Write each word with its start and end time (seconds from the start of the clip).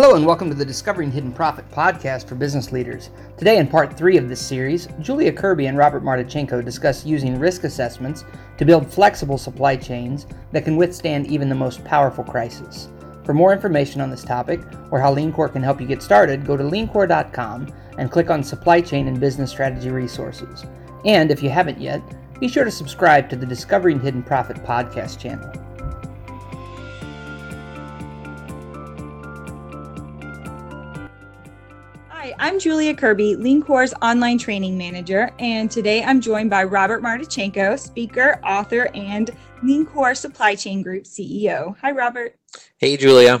Hello, 0.00 0.14
and 0.14 0.24
welcome 0.24 0.48
to 0.48 0.54
the 0.54 0.64
Discovering 0.64 1.10
Hidden 1.10 1.32
Profit 1.32 1.68
podcast 1.72 2.28
for 2.28 2.36
business 2.36 2.70
leaders. 2.70 3.10
Today, 3.36 3.58
in 3.58 3.66
part 3.66 3.96
three 3.96 4.16
of 4.16 4.28
this 4.28 4.40
series, 4.40 4.86
Julia 5.00 5.32
Kirby 5.32 5.66
and 5.66 5.76
Robert 5.76 6.04
Martichenko 6.04 6.64
discuss 6.64 7.04
using 7.04 7.36
risk 7.36 7.64
assessments 7.64 8.24
to 8.58 8.64
build 8.64 8.88
flexible 8.88 9.38
supply 9.38 9.74
chains 9.74 10.28
that 10.52 10.62
can 10.62 10.76
withstand 10.76 11.26
even 11.26 11.48
the 11.48 11.54
most 11.56 11.84
powerful 11.84 12.22
crisis. 12.22 12.90
For 13.24 13.34
more 13.34 13.52
information 13.52 14.00
on 14.00 14.08
this 14.08 14.22
topic 14.22 14.60
or 14.92 15.00
how 15.00 15.12
LeanCor 15.12 15.52
can 15.52 15.64
help 15.64 15.80
you 15.80 15.86
get 15.88 16.00
started, 16.00 16.46
go 16.46 16.56
to 16.56 16.62
leancor.com 16.62 17.66
and 17.98 18.08
click 18.08 18.30
on 18.30 18.44
Supply 18.44 18.80
Chain 18.80 19.08
and 19.08 19.18
Business 19.18 19.50
Strategy 19.50 19.90
Resources. 19.90 20.64
And 21.06 21.32
if 21.32 21.42
you 21.42 21.50
haven't 21.50 21.80
yet, 21.80 22.00
be 22.38 22.46
sure 22.46 22.62
to 22.62 22.70
subscribe 22.70 23.28
to 23.30 23.36
the 23.36 23.46
Discovering 23.46 23.98
Hidden 23.98 24.22
Profit 24.22 24.58
podcast 24.58 25.18
channel. 25.18 25.50
I'm 32.40 32.60
Julia 32.60 32.94
Kirby, 32.94 33.34
LeanCor's 33.34 33.92
online 34.00 34.38
training 34.38 34.78
manager, 34.78 35.32
and 35.40 35.68
today 35.68 36.04
I'm 36.04 36.20
joined 36.20 36.50
by 36.50 36.62
Robert 36.62 37.02
Martichenko, 37.02 37.76
speaker, 37.76 38.38
author, 38.44 38.88
and 38.94 39.32
LeanCor 39.64 40.16
Supply 40.16 40.54
Chain 40.54 40.80
Group 40.80 41.02
CEO. 41.02 41.76
Hi, 41.80 41.90
Robert. 41.90 42.36
Hey, 42.76 42.96
Julia. 42.96 43.40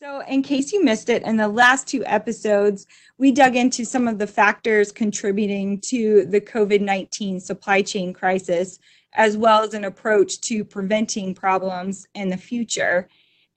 So, 0.00 0.20
in 0.22 0.42
case 0.42 0.72
you 0.72 0.82
missed 0.82 1.10
it, 1.10 1.22
in 1.22 1.36
the 1.36 1.46
last 1.46 1.86
two 1.86 2.04
episodes, 2.06 2.88
we 3.18 3.30
dug 3.30 3.54
into 3.54 3.84
some 3.84 4.08
of 4.08 4.18
the 4.18 4.26
factors 4.26 4.90
contributing 4.90 5.80
to 5.82 6.26
the 6.26 6.40
COVID 6.40 6.80
19 6.80 7.38
supply 7.38 7.82
chain 7.82 8.12
crisis, 8.12 8.80
as 9.12 9.36
well 9.36 9.62
as 9.62 9.74
an 9.74 9.84
approach 9.84 10.40
to 10.40 10.64
preventing 10.64 11.36
problems 11.36 12.08
in 12.16 12.30
the 12.30 12.36
future. 12.36 13.08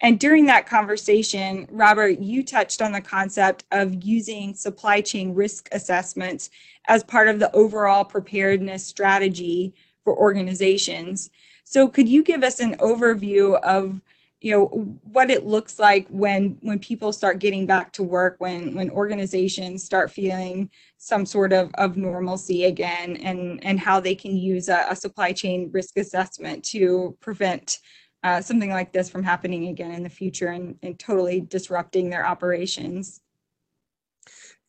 And 0.04 0.20
during 0.20 0.46
that 0.48 0.68
conversation, 0.68 1.66
Robert, 1.72 2.20
you 2.20 2.44
touched 2.44 2.82
on 2.82 2.92
the 2.92 3.00
concept 3.02 3.64
of 3.72 4.04
using 4.04 4.54
supply 4.54 5.00
chain 5.00 5.34
risk 5.34 5.70
assessments 5.72 6.50
as 6.90 7.06
part 7.06 7.30
of 7.30 7.40
the 7.40 7.52
overall 7.56 8.04
preparedness 8.04 8.86
strategy 8.86 9.74
for 10.04 10.18
organizations. 10.18 11.30
So 11.64 11.88
could 11.88 12.10
you 12.10 12.22
give 12.22 12.44
us 12.44 12.60
an 12.60 12.76
overview 12.80 13.60
of 13.62 14.02
you 14.42 14.52
know 14.52 14.66
what 15.04 15.32
it 15.32 15.46
looks 15.46 15.80
like 15.80 16.06
when 16.10 16.58
when 16.60 16.78
people 16.78 17.14
start 17.14 17.40
getting 17.40 17.66
back 17.66 17.94
to 17.94 18.04
work 18.04 18.36
when 18.40 18.76
when 18.76 18.90
organizations 18.90 19.86
start 19.86 20.12
feeling 20.12 20.70
some 20.98 21.26
sort 21.26 21.54
of 21.54 21.72
of 21.76 21.96
normalcy 21.96 22.66
again 22.66 23.16
and 23.24 23.64
and 23.64 23.80
how 23.80 24.02
they 24.02 24.14
can 24.14 24.36
use 24.36 24.68
a, 24.68 24.86
a 24.90 24.98
supply 24.98 25.32
chain 25.32 25.70
risk 25.72 25.96
assessment 25.96 26.62
to 26.62 27.16
prevent 27.22 27.80
uh, 28.24 28.42
something 28.42 28.70
like 28.70 28.92
this 28.92 29.10
from 29.10 29.24
happening 29.24 29.68
again 29.68 29.92
in 29.92 30.04
the 30.04 30.10
future 30.10 30.48
and, 30.48 30.78
and 30.82 30.98
totally 30.98 31.42
disrupting 31.42 32.10
their 32.10 32.26
operations. 32.26 33.22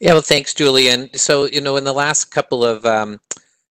Yeah, 0.00 0.12
well, 0.14 0.22
thanks, 0.22 0.55
Julia. 0.55 1.08
So, 1.16 1.44
you 1.46 1.61
know, 1.61 1.77
in 1.77 1.84
the 1.84 1.92
last 1.92 2.27
couple 2.27 2.64
of 2.64 2.84
um, 2.84 3.20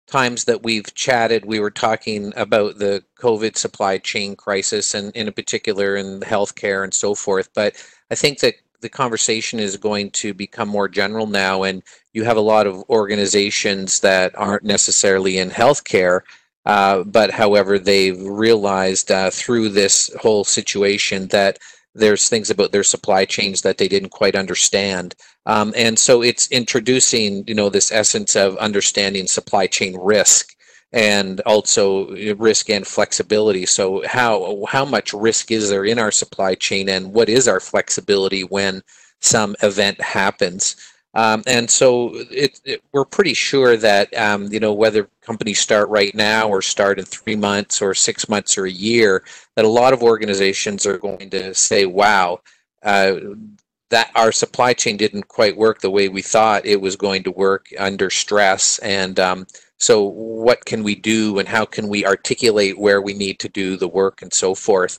times 0.07 0.45
that 0.45 0.63
we've 0.63 0.93
chatted, 0.93 1.45
we 1.45 1.59
were 1.59 1.71
talking 1.71 2.31
about 2.35 2.77
the 2.77 3.03
COVID 3.19 3.57
supply 3.57 3.97
chain 3.97 4.35
crisis 4.35 4.93
and, 4.93 5.15
in 5.15 5.31
particular, 5.33 5.95
in 5.95 6.19
healthcare 6.21 6.83
and 6.83 6.93
so 6.93 7.15
forth. 7.15 7.49
But 7.53 7.75
I 8.11 8.15
think 8.15 8.39
that 8.39 8.55
the 8.81 8.89
conversation 8.89 9.59
is 9.59 9.77
going 9.77 10.11
to 10.11 10.33
become 10.33 10.67
more 10.67 10.87
general 10.87 11.27
now, 11.27 11.63
and 11.63 11.81
you 12.13 12.23
have 12.23 12.37
a 12.37 12.41
lot 12.41 12.67
of 12.67 12.83
organizations 12.89 13.99
that 14.01 14.37
aren't 14.37 14.63
necessarily 14.63 15.37
in 15.37 15.49
healthcare 15.49 16.21
uh, 16.65 17.03
but 17.03 17.31
however, 17.31 17.79
they've 17.79 18.21
realized 18.21 19.11
uh, 19.11 19.29
through 19.31 19.69
this 19.69 20.11
whole 20.21 20.43
situation 20.43 21.27
that 21.27 21.57
there's 21.93 22.29
things 22.29 22.49
about 22.49 22.71
their 22.71 22.83
supply 22.83 23.25
chains 23.25 23.61
that 23.61 23.77
they 23.77 23.87
didn't 23.87 24.09
quite 24.11 24.35
understand. 24.35 25.15
Um, 25.45 25.73
and 25.75 25.97
so 25.99 26.21
it's 26.21 26.49
introducing, 26.51 27.43
you 27.47 27.55
know, 27.55 27.69
this 27.69 27.91
essence 27.91 28.35
of 28.35 28.55
understanding 28.57 29.27
supply 29.27 29.67
chain 29.67 29.97
risk 29.99 30.55
and 30.93 31.41
also 31.41 32.09
risk 32.35 32.69
and 32.69 32.85
flexibility. 32.85 33.65
So 33.65 34.03
how 34.05 34.65
how 34.67 34.85
much 34.85 35.13
risk 35.13 35.51
is 35.51 35.69
there 35.69 35.85
in 35.85 35.99
our 35.99 36.11
supply 36.11 36.55
chain 36.55 36.89
and 36.89 37.13
what 37.13 37.29
is 37.29 37.47
our 37.47 37.59
flexibility 37.59 38.43
when 38.43 38.83
some 39.21 39.55
event 39.63 40.01
happens? 40.01 40.75
Um, 41.13 41.43
and 41.45 41.69
so 41.69 42.11
it, 42.13 42.61
it, 42.63 42.83
we're 42.93 43.05
pretty 43.05 43.33
sure 43.33 43.75
that 43.77 44.15
um, 44.17 44.47
you 44.51 44.59
know 44.59 44.73
whether 44.73 45.09
companies 45.21 45.59
start 45.59 45.89
right 45.89 46.15
now 46.15 46.47
or 46.47 46.61
start 46.61 46.99
in 46.99 47.05
three 47.05 47.35
months 47.35 47.81
or 47.81 47.93
six 47.93 48.29
months 48.29 48.57
or 48.57 48.65
a 48.65 48.71
year, 48.71 49.23
that 49.55 49.65
a 49.65 49.69
lot 49.69 49.93
of 49.93 50.03
organizations 50.03 50.85
are 50.85 50.97
going 50.97 51.29
to 51.31 51.53
say, 51.53 51.85
"Wow, 51.85 52.41
uh, 52.83 53.15
that 53.89 54.09
our 54.15 54.31
supply 54.31 54.73
chain 54.73 54.95
didn't 54.95 55.27
quite 55.27 55.57
work 55.57 55.81
the 55.81 55.91
way 55.91 56.07
we 56.07 56.21
thought 56.21 56.65
it 56.65 56.79
was 56.79 56.95
going 56.95 57.23
to 57.23 57.31
work 57.31 57.67
under 57.77 58.09
stress." 58.09 58.79
And 58.79 59.19
um, 59.19 59.47
so, 59.79 60.03
what 60.03 60.63
can 60.65 60.81
we 60.81 60.95
do, 60.95 61.39
and 61.39 61.47
how 61.47 61.65
can 61.65 61.89
we 61.89 62.05
articulate 62.05 62.79
where 62.79 63.01
we 63.01 63.13
need 63.13 63.39
to 63.39 63.49
do 63.49 63.75
the 63.75 63.87
work, 63.89 64.21
and 64.21 64.33
so 64.33 64.55
forth. 64.55 64.97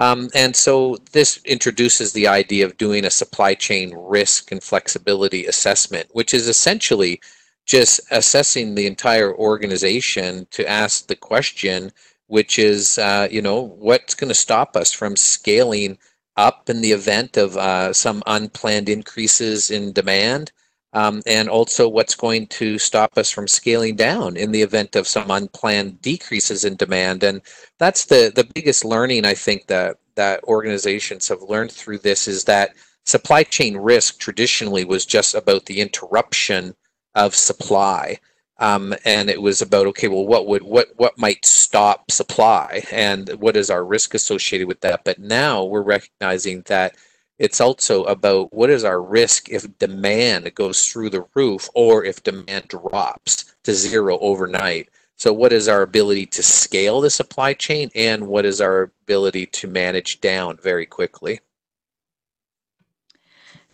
Um, 0.00 0.30
and 0.34 0.56
so 0.56 0.96
this 1.12 1.40
introduces 1.44 2.12
the 2.14 2.26
idea 2.26 2.64
of 2.64 2.78
doing 2.78 3.04
a 3.04 3.10
supply 3.10 3.54
chain 3.54 3.94
risk 3.94 4.50
and 4.50 4.62
flexibility 4.62 5.44
assessment, 5.44 6.08
which 6.12 6.32
is 6.32 6.48
essentially 6.48 7.20
just 7.66 8.00
assessing 8.10 8.74
the 8.74 8.86
entire 8.86 9.34
organization 9.36 10.46
to 10.52 10.66
ask 10.66 11.06
the 11.06 11.16
question, 11.16 11.92
which 12.28 12.58
is, 12.58 12.96
uh, 12.96 13.28
you 13.30 13.42
know, 13.42 13.60
what's 13.60 14.14
going 14.14 14.28
to 14.28 14.34
stop 14.34 14.74
us 14.74 14.90
from 14.90 15.16
scaling 15.16 15.98
up 16.34 16.70
in 16.70 16.80
the 16.80 16.92
event 16.92 17.36
of 17.36 17.58
uh, 17.58 17.92
some 17.92 18.22
unplanned 18.26 18.88
increases 18.88 19.70
in 19.70 19.92
demand? 19.92 20.50
Um, 20.92 21.22
and 21.26 21.48
also 21.48 21.88
what's 21.88 22.16
going 22.16 22.48
to 22.48 22.78
stop 22.78 23.16
us 23.16 23.30
from 23.30 23.46
scaling 23.46 23.94
down 23.94 24.36
in 24.36 24.50
the 24.50 24.62
event 24.62 24.96
of 24.96 25.06
some 25.06 25.30
unplanned 25.30 26.02
decreases 26.02 26.64
in 26.64 26.74
demand. 26.76 27.22
And 27.22 27.42
that's 27.78 28.06
the, 28.06 28.32
the 28.34 28.48
biggest 28.54 28.84
learning 28.84 29.24
I 29.24 29.34
think 29.34 29.68
that, 29.68 29.98
that 30.16 30.42
organizations 30.44 31.28
have 31.28 31.42
learned 31.42 31.70
through 31.70 31.98
this 31.98 32.26
is 32.26 32.44
that 32.44 32.74
supply 33.04 33.44
chain 33.44 33.76
risk 33.76 34.18
traditionally 34.18 34.84
was 34.84 35.06
just 35.06 35.34
about 35.34 35.66
the 35.66 35.80
interruption 35.80 36.74
of 37.14 37.34
supply. 37.34 38.18
Um, 38.58 38.94
and 39.04 39.30
it 39.30 39.40
was 39.40 39.62
about 39.62 39.86
okay 39.86 40.08
well 40.08 40.26
what 40.26 40.46
would 40.46 40.62
what 40.62 40.88
what 40.96 41.16
might 41.16 41.46
stop 41.46 42.10
supply 42.10 42.84
and 42.92 43.30
what 43.40 43.56
is 43.56 43.70
our 43.70 43.82
risk 43.82 44.12
associated 44.12 44.68
with 44.68 44.80
that 44.82 45.02
but 45.02 45.18
now 45.18 45.64
we're 45.64 45.80
recognizing 45.80 46.62
that 46.66 46.94
it's 47.40 47.58
also 47.58 48.04
about 48.04 48.52
what 48.52 48.68
is 48.68 48.84
our 48.84 49.00
risk 49.00 49.48
if 49.48 49.78
demand 49.78 50.54
goes 50.54 50.86
through 50.86 51.08
the 51.08 51.24
roof 51.34 51.70
or 51.74 52.04
if 52.04 52.22
demand 52.22 52.68
drops 52.68 53.54
to 53.64 53.72
zero 53.72 54.18
overnight. 54.18 54.90
So, 55.16 55.32
what 55.32 55.50
is 55.50 55.66
our 55.66 55.80
ability 55.80 56.26
to 56.26 56.42
scale 56.42 57.00
the 57.00 57.08
supply 57.08 57.54
chain 57.54 57.90
and 57.94 58.28
what 58.28 58.44
is 58.44 58.60
our 58.60 58.92
ability 59.02 59.46
to 59.46 59.68
manage 59.68 60.20
down 60.20 60.58
very 60.62 60.84
quickly? 60.84 61.40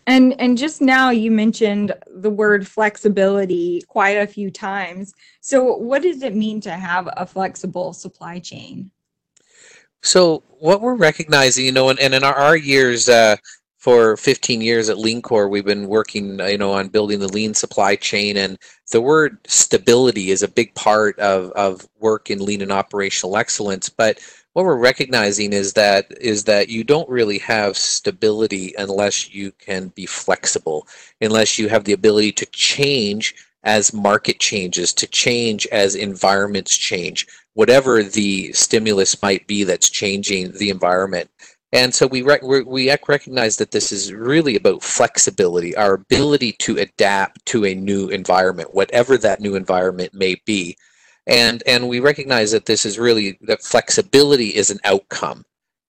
And 0.07 0.39
and 0.39 0.57
just 0.57 0.81
now 0.81 1.09
you 1.09 1.29
mentioned 1.29 1.93
the 2.07 2.29
word 2.29 2.65
flexibility 2.65 3.83
quite 3.89 4.17
a 4.17 4.27
few 4.27 4.49
times. 4.49 5.13
So 5.41 5.75
what 5.75 6.03
does 6.03 6.23
it 6.23 6.35
mean 6.35 6.61
to 6.61 6.71
have 6.71 7.09
a 7.17 7.25
flexible 7.25 7.91
supply 7.91 8.39
chain? 8.39 8.91
So 10.03 10.43
what 10.59 10.81
we're 10.81 10.95
recognizing, 10.95 11.65
you 11.65 11.71
know, 11.71 11.89
and, 11.89 11.99
and 11.99 12.13
in 12.13 12.23
our, 12.23 12.33
our 12.33 12.57
years, 12.57 13.09
uh, 13.09 13.35
for 13.77 14.17
15 14.17 14.61
years 14.61 14.89
at 14.89 14.97
LeanCor, 14.97 15.49
we've 15.49 15.65
been 15.65 15.87
working, 15.87 16.41
uh, 16.41 16.45
you 16.45 16.57
know, 16.57 16.73
on 16.73 16.87
building 16.87 17.19
the 17.19 17.31
lean 17.31 17.53
supply 17.53 17.95
chain, 17.95 18.35
and 18.37 18.57
the 18.91 19.01
word 19.01 19.37
stability 19.45 20.31
is 20.31 20.41
a 20.41 20.47
big 20.47 20.73
part 20.73 21.17
of, 21.19 21.51
of 21.51 21.87
work 21.99 22.31
in 22.31 22.43
lean 22.43 22.61
and 22.61 22.71
operational 22.71 23.37
excellence. 23.37 23.87
But 23.87 24.19
what 24.53 24.65
we're 24.65 24.75
recognizing 24.75 25.53
is 25.53 25.73
that 25.73 26.07
is 26.19 26.45
that 26.45 26.69
you 26.69 26.83
don't 26.83 27.07
really 27.07 27.37
have 27.37 27.77
stability 27.77 28.73
unless 28.79 29.31
you 29.31 29.51
can 29.51 29.89
be 29.89 30.07
flexible, 30.07 30.87
unless 31.21 31.59
you 31.59 31.69
have 31.69 31.83
the 31.83 31.93
ability 31.93 32.31
to 32.31 32.45
change 32.47 33.35
as 33.63 33.93
market 33.93 34.39
changes, 34.39 34.93
to 34.93 35.05
change 35.05 35.67
as 35.67 35.93
environments 35.93 36.75
change, 36.75 37.27
whatever 37.53 38.01
the 38.01 38.51
stimulus 38.53 39.21
might 39.21 39.45
be 39.45 39.63
that's 39.63 39.89
changing 39.89 40.51
the 40.53 40.71
environment. 40.71 41.29
And 41.73 41.93
so 41.93 42.07
we, 42.07 42.21
rec- 42.21 42.43
we 42.43 42.95
recognize 43.07 43.57
that 43.57 43.71
this 43.71 43.91
is 43.91 44.13
really 44.13 44.55
about 44.55 44.83
flexibility, 44.83 45.75
our 45.75 45.95
ability 45.95 46.53
to 46.59 46.77
adapt 46.77 47.45
to 47.47 47.65
a 47.65 47.75
new 47.75 48.07
environment, 48.07 48.73
whatever 48.73 49.17
that 49.17 49.41
new 49.41 49.55
environment 49.55 50.13
may 50.13 50.35
be. 50.45 50.77
And, 51.27 51.61
and 51.67 51.89
we 51.89 51.99
recognize 51.99 52.51
that 52.51 52.65
this 52.65 52.85
is 52.85 52.97
really, 52.97 53.37
that 53.41 53.61
flexibility 53.61 54.55
is 54.55 54.69
an 54.69 54.79
outcome, 54.85 55.43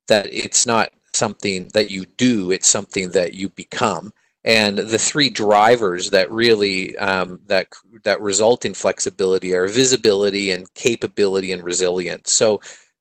that 0.08 0.26
it's 0.32 0.66
not 0.66 0.90
something 1.14 1.68
that 1.74 1.90
you 1.90 2.06
do, 2.16 2.50
it's 2.50 2.68
something 2.68 3.10
that 3.10 3.34
you 3.34 3.48
become. 3.50 4.12
And 4.44 4.78
the 4.78 4.98
three 4.98 5.30
drivers 5.30 6.10
that 6.10 6.30
really 6.30 6.96
um, 6.96 7.40
that 7.46 7.66
that 8.04 8.20
result 8.20 8.64
in 8.64 8.72
flexibility 8.72 9.52
are 9.52 9.66
visibility 9.66 10.52
and 10.52 10.72
capability 10.74 11.52
and 11.52 11.62
resilience. 11.62 12.32
So 12.32 12.60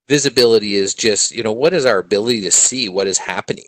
visibility 0.09 0.75
is 0.75 0.93
just 0.95 1.31
you 1.33 1.43
know 1.43 1.53
what 1.53 1.73
is 1.73 1.85
our 1.85 1.99
ability 1.99 2.41
to 2.41 2.51
see 2.51 2.89
what 2.89 3.07
is 3.07 3.17
happening 3.19 3.65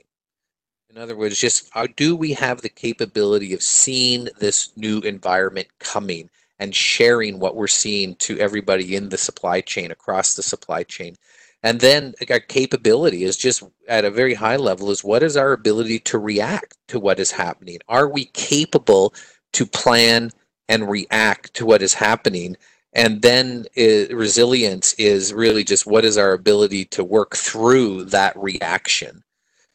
In 0.90 0.98
other 1.00 1.18
words, 1.18 1.40
just 1.40 1.70
uh, 1.76 1.88
do 1.98 2.16
we 2.16 2.34
have 2.34 2.62
the 2.62 2.70
capability 2.70 3.54
of 3.54 3.64
seeing 3.64 4.30
this 4.40 4.72
new 4.78 5.02
environment 5.02 5.68
coming 5.82 6.32
and 6.60 6.76
sharing 6.76 7.40
what 7.40 7.58
we're 7.58 7.68
seeing 7.68 8.16
to 8.18 8.40
everybody 8.40 8.96
in 8.96 9.10
the 9.10 9.20
supply 9.20 9.62
chain 9.62 9.92
across 9.92 10.36
the 10.36 10.44
supply 10.44 10.84
chain? 10.84 11.18
And 11.64 11.82
then 11.82 12.16
our 12.32 12.40
capability 12.40 13.26
is 13.26 13.38
just 13.38 13.64
at 13.90 14.06
a 14.06 14.12
very 14.12 14.36
high 14.36 14.58
level 14.58 14.92
is 14.92 15.04
what 15.04 15.24
is 15.24 15.38
our 15.38 15.54
ability 15.54 16.00
to 16.02 16.20
react 16.20 16.78
to 16.90 17.00
what 17.02 17.20
is 17.20 17.32
happening? 17.32 17.80
Are 17.90 18.10
we 18.10 18.28
capable 18.28 19.14
to 19.54 19.68
plan 19.68 20.32
and 20.70 20.90
react 20.90 21.54
to 21.56 21.68
what 21.68 21.84
is 21.84 21.96
happening? 21.96 22.58
And 22.94 23.22
then 23.22 23.66
resilience 23.78 24.94
is 24.94 25.34
really 25.34 25.64
just 25.64 25.86
what 25.86 26.06
is 26.06 26.18
our 26.18 26.34
ability 26.34 26.86
to 26.86 27.04
work 27.04 27.36
through 27.36 28.06
that 28.06 28.36
reaction? 28.38 29.24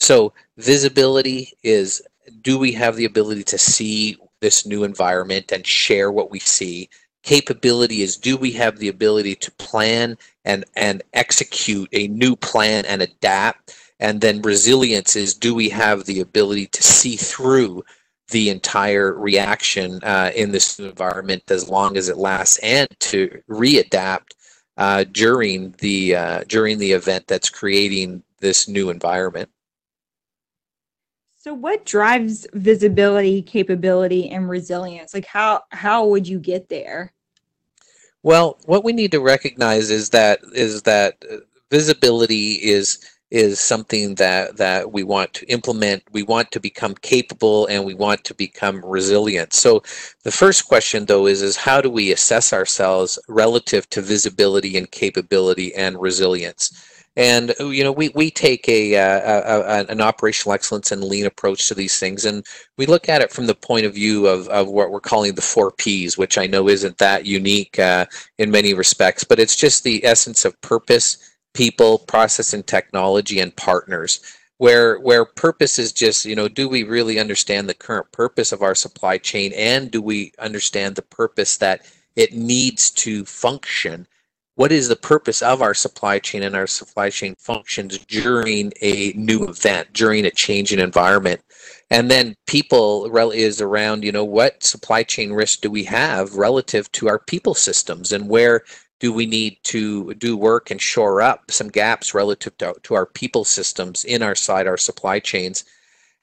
So 0.00 0.32
visibility 0.56 1.52
is 1.62 2.02
do 2.42 2.58
we 2.58 2.72
have 2.72 2.96
the 2.96 3.04
ability 3.04 3.44
to 3.44 3.58
see 3.58 4.16
this 4.40 4.66
new 4.66 4.84
environment 4.84 5.52
and 5.52 5.66
share 5.66 6.10
what 6.10 6.30
we 6.30 6.40
see? 6.40 6.88
Capability 7.22 8.02
is 8.02 8.16
do 8.16 8.36
we 8.36 8.50
have 8.52 8.78
the 8.78 8.88
ability 8.88 9.36
to 9.36 9.50
plan 9.52 10.18
and, 10.44 10.64
and 10.76 11.02
execute 11.12 11.88
a 11.92 12.08
new 12.08 12.34
plan 12.36 12.84
and 12.86 13.00
adapt? 13.00 13.76
And 14.00 14.20
then 14.20 14.42
resilience 14.42 15.14
is 15.16 15.34
do 15.34 15.54
we 15.54 15.68
have 15.68 16.04
the 16.04 16.20
ability 16.20 16.66
to 16.66 16.82
see 16.82 17.16
through 17.16 17.84
the 18.34 18.50
entire 18.50 19.12
reaction 19.12 20.02
uh, 20.02 20.32
in 20.34 20.50
this 20.50 20.80
environment 20.80 21.44
as 21.52 21.68
long 21.68 21.96
as 21.96 22.08
it 22.08 22.16
lasts 22.16 22.58
and 22.64 22.88
to 22.98 23.40
readapt 23.48 24.32
uh, 24.76 25.04
during 25.12 25.70
the 25.78 26.16
uh, 26.16 26.44
during 26.48 26.76
the 26.78 26.90
event 26.90 27.24
that's 27.28 27.48
creating 27.48 28.24
this 28.40 28.66
new 28.66 28.90
environment. 28.90 29.48
So 31.38 31.54
what 31.54 31.86
drives 31.86 32.44
visibility, 32.54 33.40
capability, 33.40 34.28
and 34.30 34.48
resilience? 34.48 35.14
Like 35.14 35.26
how 35.26 35.62
how 35.70 36.08
would 36.08 36.26
you 36.26 36.40
get 36.40 36.68
there? 36.68 37.12
Well, 38.24 38.58
what 38.64 38.82
we 38.82 38.92
need 38.92 39.12
to 39.12 39.20
recognize 39.20 39.92
is 39.92 40.10
that 40.10 40.40
is 40.54 40.82
that 40.82 41.24
uh, 41.30 41.36
visibility 41.70 42.54
is 42.54 42.98
is 43.30 43.58
something 43.58 44.14
that 44.16 44.56
that 44.56 44.92
we 44.92 45.02
want 45.02 45.32
to 45.34 45.46
implement 45.46 46.02
we 46.12 46.22
want 46.22 46.50
to 46.52 46.60
become 46.60 46.94
capable 46.94 47.66
and 47.66 47.84
we 47.84 47.94
want 47.94 48.22
to 48.24 48.34
become 48.34 48.84
resilient. 48.84 49.52
So 49.52 49.82
the 50.22 50.30
first 50.30 50.68
question 50.68 51.06
though 51.06 51.26
is 51.26 51.42
is 51.42 51.56
how 51.56 51.80
do 51.80 51.90
we 51.90 52.12
assess 52.12 52.52
ourselves 52.52 53.18
relative 53.28 53.88
to 53.90 54.02
visibility 54.02 54.76
and 54.76 54.90
capability 54.90 55.74
and 55.74 56.00
resilience? 56.00 56.72
And 57.16 57.54
uh, 57.60 57.68
you 57.68 57.84
know, 57.84 57.92
we 57.92 58.08
we 58.10 58.30
take 58.30 58.68
a, 58.68 58.96
uh, 58.96 59.84
a, 59.84 59.86
an 59.88 60.00
operational 60.00 60.52
excellence 60.52 60.90
and 60.90 61.04
lean 61.04 61.26
approach 61.26 61.68
to 61.68 61.74
these 61.74 61.98
things, 61.98 62.24
and 62.24 62.44
we 62.76 62.86
look 62.86 63.08
at 63.08 63.22
it 63.22 63.30
from 63.30 63.46
the 63.46 63.54
point 63.54 63.86
of 63.86 63.94
view 63.94 64.26
of, 64.26 64.48
of 64.48 64.68
what 64.68 64.90
we're 64.90 65.00
calling 65.00 65.34
the 65.34 65.42
four 65.42 65.70
Ps, 65.70 66.18
which 66.18 66.38
I 66.38 66.46
know 66.46 66.68
isn't 66.68 66.98
that 66.98 67.24
unique 67.24 67.78
uh, 67.78 68.06
in 68.38 68.50
many 68.50 68.74
respects, 68.74 69.22
but 69.22 69.38
it's 69.38 69.56
just 69.56 69.84
the 69.84 70.04
essence 70.04 70.44
of 70.44 70.60
purpose, 70.60 71.33
people, 71.54 71.98
process, 71.98 72.52
and 72.52 72.66
technology, 72.66 73.40
and 73.40 73.56
partners. 73.56 74.20
Where 74.58 74.98
where 75.00 75.24
purpose 75.24 75.78
is 75.78 75.92
just 75.92 76.24
you 76.24 76.36
know, 76.36 76.48
do 76.48 76.68
we 76.68 76.84
really 76.84 77.18
understand 77.18 77.68
the 77.68 77.74
current 77.74 78.12
purpose 78.12 78.52
of 78.52 78.62
our 78.62 78.74
supply 78.74 79.18
chain, 79.18 79.52
and 79.54 79.90
do 79.90 80.02
we 80.02 80.32
understand 80.38 80.94
the 80.94 81.02
purpose 81.02 81.56
that 81.58 81.86
it 82.16 82.34
needs 82.34 82.90
to 82.92 83.24
function? 83.24 84.06
what 84.56 84.70
is 84.70 84.88
the 84.88 84.96
purpose 84.96 85.42
of 85.42 85.62
our 85.62 85.74
supply 85.74 86.18
chain 86.18 86.42
and 86.42 86.54
our 86.54 86.66
supply 86.66 87.10
chain 87.10 87.34
functions 87.38 87.98
during 87.98 88.72
a 88.80 89.12
new 89.16 89.44
event, 89.44 89.92
during 89.92 90.24
a 90.24 90.30
change 90.30 90.72
in 90.72 90.78
environment. 90.78 91.40
And 91.90 92.10
then 92.10 92.36
people 92.46 93.10
is 93.30 93.60
around, 93.60 94.04
you 94.04 94.12
know, 94.12 94.24
what 94.24 94.62
supply 94.62 95.02
chain 95.02 95.32
risk 95.32 95.60
do 95.60 95.70
we 95.70 95.84
have 95.84 96.34
relative 96.34 96.90
to 96.92 97.08
our 97.08 97.18
people 97.18 97.54
systems 97.54 98.12
and 98.12 98.28
where 98.28 98.62
do 99.04 99.12
we 99.12 99.26
need 99.26 99.58
to 99.62 100.14
do 100.14 100.34
work 100.34 100.70
and 100.70 100.80
shore 100.80 101.20
up 101.20 101.50
some 101.50 101.68
gaps 101.68 102.14
relative 102.14 102.56
to, 102.56 102.74
to 102.82 102.94
our 102.94 103.04
people 103.04 103.44
systems 103.44 104.02
in 104.02 104.22
our 104.22 104.34
side, 104.34 104.66
our 104.66 104.78
supply 104.78 105.20
chains. 105.20 105.62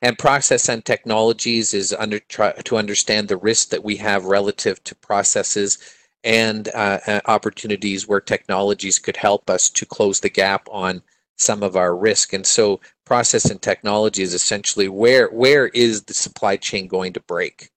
And 0.01 0.17
process 0.17 0.67
and 0.67 0.83
technologies 0.83 1.75
is 1.75 1.93
under 1.93 2.17
try, 2.17 2.53
to 2.53 2.77
understand 2.77 3.27
the 3.27 3.37
risk 3.37 3.69
that 3.69 3.83
we 3.83 3.97
have 3.97 4.25
relative 4.25 4.83
to 4.85 4.95
processes 4.95 5.77
and 6.23 6.69
uh, 6.69 6.99
uh, 7.05 7.21
opportunities 7.27 8.07
where 8.07 8.19
technologies 8.19 8.97
could 8.97 9.17
help 9.17 9.47
us 9.47 9.69
to 9.69 9.85
close 9.85 10.19
the 10.19 10.29
gap 10.29 10.67
on 10.71 11.03
some 11.35 11.61
of 11.61 11.75
our 11.75 11.95
risk. 11.95 12.33
And 12.33 12.47
so 12.47 12.79
process 13.05 13.45
and 13.45 13.61
technology 13.61 14.23
is 14.23 14.33
essentially 14.33 14.87
where 14.87 15.27
where 15.27 15.67
is 15.67 16.01
the 16.05 16.15
supply 16.15 16.57
chain 16.57 16.87
going 16.87 17.13
to 17.13 17.19
break? 17.19 17.70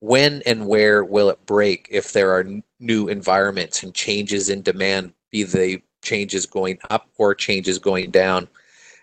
When 0.00 0.42
and 0.46 0.66
where 0.66 1.04
will 1.04 1.30
it 1.30 1.44
break 1.46 1.88
if 1.90 2.12
there 2.12 2.32
are 2.32 2.46
new 2.78 3.08
environments 3.08 3.82
and 3.82 3.94
changes 3.94 4.48
in 4.48 4.62
demand, 4.62 5.12
be 5.30 5.44
they 5.44 5.82
changes 6.02 6.46
going 6.46 6.78
up 6.88 7.08
or 7.18 7.34
changes 7.34 7.78
going 7.78 8.10
down? 8.10 8.48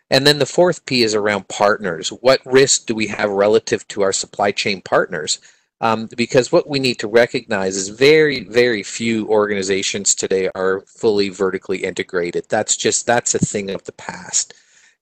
And 0.09 0.25
then 0.25 0.39
the 0.39 0.45
fourth 0.45 0.85
P 0.85 1.03
is 1.03 1.13
around 1.13 1.47
partners. 1.47 2.09
What 2.09 2.41
risk 2.45 2.85
do 2.85 2.95
we 2.95 3.07
have 3.07 3.29
relative 3.29 3.88
to 3.89 4.01
our 4.01 4.13
supply 4.13 4.51
chain 4.51 4.81
partners? 4.81 5.39
Um, 5.79 6.09
because 6.17 6.51
what 6.51 6.67
we 6.67 6.79
need 6.79 6.97
to 6.99 7.07
recognize 7.07 7.77
is 7.77 7.89
very, 7.89 8.45
very 8.45 8.81
few 8.81 9.27
organizations 9.27 10.15
today 10.15 10.49
are 10.55 10.81
fully 10.88 11.29
vertically 11.29 11.83
integrated. 11.83 12.45
That's 12.49 12.75
just, 12.75 13.05
that's 13.05 13.35
a 13.35 13.39
thing 13.39 13.69
of 13.69 13.83
the 13.83 13.91
past. 13.91 14.53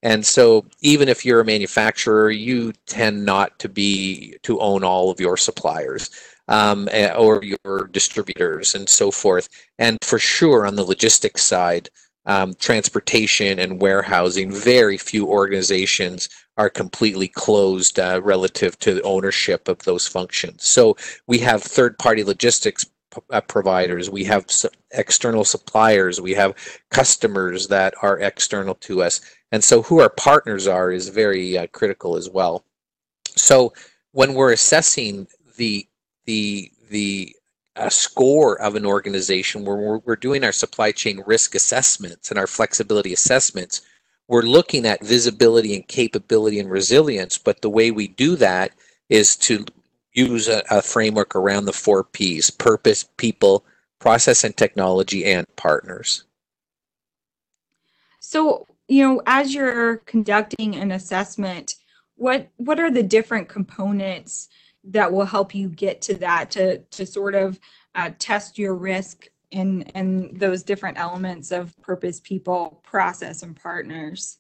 And 0.06 0.24
so 0.24 0.68
even 0.82 1.10
if 1.10 1.26
you're 1.26 1.42
a 1.42 1.46
manufacturer, 1.46 2.30
you 2.30 2.74
tend 2.86 3.26
not 3.26 3.58
to 3.58 3.68
be, 3.68 4.38
to 4.44 4.60
own 4.60 4.84
all 4.84 5.10
of 5.10 5.20
your 5.20 5.36
suppliers. 5.36 6.12
Um, 6.48 6.88
eh, 6.92 7.12
or 7.12 7.44
your 7.44 7.90
distributors 7.92 8.76
and 8.76 8.88
so 8.88 9.10
forth. 9.10 9.50
And 9.80 9.98
for 10.04 10.20
sure, 10.20 10.68
on 10.68 10.76
the 10.76 10.84
logistics 10.84 11.42
side, 11.42 11.90
um, 12.28 12.54
transportation 12.60 13.58
and 13.58 13.82
warehousing, 13.82 14.52
very 14.52 15.00
few 15.00 15.26
organizations 15.26 16.30
are 16.58 16.70
completely 16.70 17.28
closed 17.28 18.00
uh, 18.00 18.22
relative 18.24 18.78
to 18.80 18.94
the 18.94 19.02
ownership 19.02 19.68
of 19.68 19.80
those 19.80 20.08
functions. 20.08 20.64
So 20.64 20.96
we 21.26 21.40
have 21.40 21.64
third 21.64 21.98
party 21.98 22.24
logistics 22.24 22.86
uh, 23.30 23.42
providers, 23.42 24.10
we 24.10 24.24
have 24.26 24.46
external 24.92 25.46
suppliers, 25.46 26.22
we 26.22 26.34
have 26.34 26.56
customers 26.90 27.68
that 27.68 27.94
are 28.02 28.20
external 28.20 28.76
to 28.76 29.02
us. 29.04 29.22
And 29.52 29.64
so 29.64 29.82
who 29.82 30.00
our 30.00 30.10
partners 30.10 30.68
are 30.68 30.92
is 30.92 31.10
very 31.10 31.58
uh, 31.58 31.68
critical 31.68 32.18
as 32.18 32.30
well. 32.30 32.64
So 33.36 33.74
when 34.12 34.34
we're 34.34 34.54
assessing 34.54 35.28
the 35.58 35.88
the 36.26 36.72
the 36.90 37.36
uh, 37.76 37.90
score 37.90 38.60
of 38.62 38.76
an 38.76 38.86
organization, 38.86 39.66
where 39.66 39.76
we're, 39.76 39.98
we're 40.00 40.16
doing 40.16 40.44
our 40.44 40.52
supply 40.52 40.92
chain 40.92 41.22
risk 41.26 41.56
assessments 41.56 42.30
and 42.30 42.40
our 42.40 42.48
flexibility 42.48 43.12
assessments, 43.14 43.82
we're 44.28 44.42
looking 44.42 44.86
at 44.86 45.06
visibility 45.06 45.76
and 45.76 45.88
capability 45.88 46.60
and 46.60 46.70
resilience, 46.72 47.38
but 47.38 47.62
the 47.62 47.70
way 47.70 47.92
we 47.92 48.08
do 48.08 48.36
that 48.38 48.72
is 49.10 49.36
to 49.36 49.66
use 50.16 50.48
a, 50.48 50.64
a, 50.72 50.82
framework 50.82 51.36
around 51.36 51.66
the 51.66 51.74
four 51.74 52.04
P's 52.04 52.50
purpose, 52.50 53.06
people, 53.18 53.66
process 54.00 54.44
and 54.44 54.56
technology, 54.56 55.26
and 55.26 55.46
partners. 55.56 56.24
So, 58.20 58.66
you 58.88 59.04
know, 59.04 59.22
as 59.26 59.54
you're 59.54 59.98
conducting 59.98 60.76
an 60.76 60.92
assessment, 60.92 61.76
what 62.16 62.50
what 62.58 62.80
are 62.80 62.92
the 62.92 63.04
different 63.04 63.50
components 63.50 64.50
that 64.86 65.12
will 65.12 65.26
help 65.26 65.54
you 65.54 65.68
get 65.68 66.02
to 66.04 66.16
that 66.16 66.52
to 66.52 66.80
to 66.80 67.06
sort 67.06 67.36
of 67.36 67.60
uh, 67.96 68.12
test 68.20 68.58
your 68.58 68.76
risk 68.76 69.28
and 69.52 69.92
and 69.96 70.40
those 70.40 70.64
different 70.64 70.98
elements 70.98 71.52
of 71.52 71.76
purpose 71.82 72.20
people 72.20 72.82
process 72.84 73.44
and 73.44 73.56
partners 73.56 74.38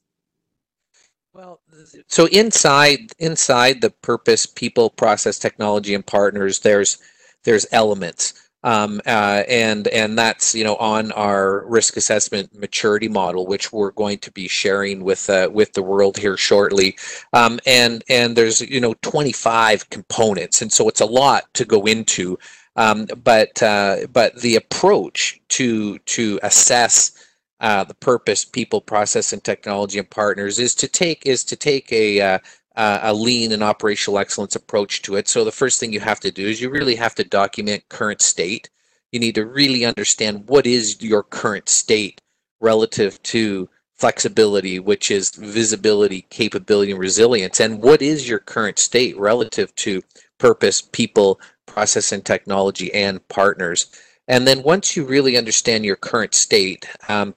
well 1.35 1.59
so 2.07 2.27
inside 2.27 3.11
inside 3.19 3.81
the 3.81 3.89
purpose 3.89 4.45
people 4.45 4.89
process 4.89 5.37
technology 5.37 5.93
and 5.93 6.05
partners 6.05 6.59
there's 6.59 6.97
there's 7.43 7.67
elements 7.71 8.33
um, 8.65 8.99
uh, 9.05 9.43
and 9.47 9.87
and 9.89 10.17
that's 10.17 10.55
you 10.55 10.63
know 10.63 10.75
on 10.77 11.11
our 11.11 11.63
risk 11.67 11.97
assessment 11.97 12.49
maturity 12.57 13.07
model, 13.07 13.45
which 13.45 13.71
we're 13.71 13.91
going 13.91 14.17
to 14.17 14.31
be 14.31 14.47
sharing 14.47 15.03
with 15.03 15.29
uh, 15.29 15.49
with 15.53 15.73
the 15.73 15.83
world 15.83 16.17
here 16.17 16.35
shortly. 16.35 16.97
Um, 17.31 17.59
and 17.67 18.03
and 18.09 18.35
there's 18.35 18.61
you 18.61 18.81
know 18.81 18.95
25 19.03 19.91
components, 19.91 20.63
and 20.63 20.73
so 20.73 20.89
it's 20.89 20.99
a 20.99 21.05
lot 21.05 21.53
to 21.53 21.63
go 21.63 21.83
into. 21.83 22.39
Um, 22.75 23.05
but 23.23 23.61
uh, 23.61 24.07
but 24.11 24.35
the 24.41 24.55
approach 24.55 25.39
to 25.49 25.99
to 25.99 26.39
assess 26.41 27.11
uh, 27.59 27.83
the 27.83 27.93
purpose, 27.93 28.43
people, 28.45 28.81
process, 28.81 29.31
and 29.31 29.43
technology 29.43 29.97
and 29.99 30.09
partners 30.09 30.59
is 30.59 30.75
to 30.75 30.87
take 30.87 31.25
is 31.25 31.43
to 31.45 31.55
take 31.55 31.91
a 31.91 32.19
uh, 32.21 32.39
a 32.75 33.13
lean 33.13 33.51
and 33.51 33.63
operational 33.63 34.19
excellence 34.19 34.55
approach 34.55 35.01
to 35.03 35.15
it. 35.15 35.27
So 35.27 35.43
the 35.43 35.51
first 35.51 35.79
thing 35.79 35.93
you 35.93 36.01
have 36.01 36.19
to 36.21 36.31
do 36.31 36.45
is 36.45 36.59
you 36.59 36.69
really 36.69 36.95
have 36.95 37.15
to 37.15 37.23
document 37.23 37.87
current 37.89 38.21
state. 38.21 38.69
You 39.11 39.19
need 39.19 39.35
to 39.35 39.45
really 39.45 39.85
understand 39.85 40.49
what 40.49 40.67
is 40.67 41.01
your 41.01 41.23
current 41.23 41.69
state 41.69 42.19
relative 42.59 43.21
to 43.23 43.69
flexibility, 43.93 44.77
which 44.79 45.09
is 45.09 45.31
visibility, 45.31 46.25
capability, 46.29 46.91
and 46.91 46.99
resilience. 46.99 47.61
And 47.61 47.81
what 47.81 48.01
is 48.01 48.27
your 48.27 48.39
current 48.39 48.77
state 48.77 49.17
relative 49.17 49.73
to 49.75 50.01
purpose, 50.37 50.81
people, 50.81 51.39
process, 51.65 52.11
and 52.11 52.25
technology, 52.25 52.93
and 52.93 53.25
partners? 53.29 53.87
And 54.27 54.45
then 54.45 54.63
once 54.63 54.97
you 54.97 55.05
really 55.05 55.37
understand 55.37 55.85
your 55.85 55.95
current 55.95 56.33
state, 56.33 56.85
um, 57.07 57.35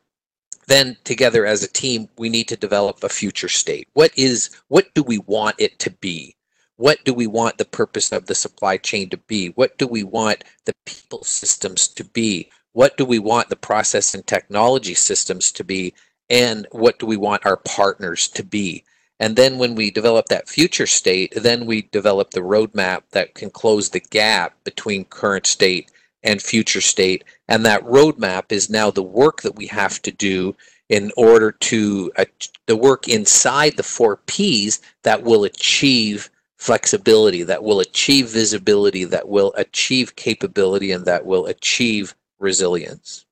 then 0.69 0.97
together 1.03 1.47
as 1.47 1.63
a 1.63 1.69
team, 1.69 2.09
we 2.19 2.29
need 2.29 2.47
to 2.49 2.57
develop 2.57 3.03
a 3.03 3.09
future 3.09 3.49
state. 3.49 3.89
What 3.95 4.13
is 4.17 4.51
what 4.69 4.95
do 4.95 5.03
we 5.03 5.19
want 5.19 5.57
it 5.59 5.79
to 5.81 5.91
be? 5.91 6.37
What 6.77 7.05
do 7.05 7.13
we 7.13 7.27
want 7.27 7.59
the 7.59 7.65
purpose 7.65 8.13
of 8.13 8.27
the 8.27 8.35
supply 8.35 8.77
chain 8.77 9.11
to 9.11 9.17
be? 9.17 9.49
What 9.49 9.79
do 9.79 9.87
we 9.87 10.05
want 10.05 10.45
the 10.67 10.75
people 10.87 11.25
systems 11.25 11.89
to 11.89 12.05
be? 12.05 12.51
What 12.73 12.97
do 12.97 13.05
we 13.05 13.19
want 13.19 13.49
the 13.49 13.57
process 13.57 14.15
and 14.15 14.25
technology 14.27 14.95
systems 14.95 15.51
to 15.53 15.65
be? 15.65 15.95
And 16.31 16.69
what 16.71 16.99
do 16.99 17.07
we 17.07 17.17
want 17.17 17.47
our 17.47 17.57
partners 17.57 18.29
to 18.29 18.45
be? 18.45 18.85
And 19.19 19.35
then 19.35 19.59
when 19.59 19.75
we 19.75 19.91
develop 19.91 20.27
that 20.27 20.49
future 20.49 20.87
state, 20.87 21.33
then 21.35 21.67
we 21.67 21.83
develop 21.83 22.31
the 22.31 22.41
roadmap 22.41 23.03
that 23.11 23.35
can 23.35 23.51
close 23.51 23.91
the 23.91 24.01
gap 24.01 24.55
between 24.63 25.07
current 25.07 25.47
state 25.47 25.91
and 26.23 26.43
future 26.43 26.81
state. 26.81 27.25
And 27.49 27.65
that 27.65 27.85
roadmap 27.85 28.51
is 28.51 28.71
now 28.71 28.91
the 28.91 29.03
work 29.03 29.43
that 29.43 29.57
we 29.57 29.67
have 29.69 30.01
to 30.03 30.11
do 30.11 30.57
in 30.89 31.13
order 31.17 31.53
to 31.53 32.11
uh, 32.17 32.25
the 32.67 32.77
work 32.77 33.09
inside 33.09 33.77
the 33.77 33.83
four 33.83 34.17
P's 34.27 34.81
that 35.03 35.23
will 35.23 35.45
achieve 35.45 36.31
flexibility, 36.57 37.43
that 37.43 37.63
will 37.63 37.81
achieve 37.81 38.29
visibility, 38.29 39.05
that 39.05 39.29
will 39.29 39.53
achieve 39.57 40.17
capability, 40.17 40.91
and 40.91 41.05
that 41.05 41.25
will 41.25 41.47
achieve 41.47 42.15
resilience. 42.39 43.25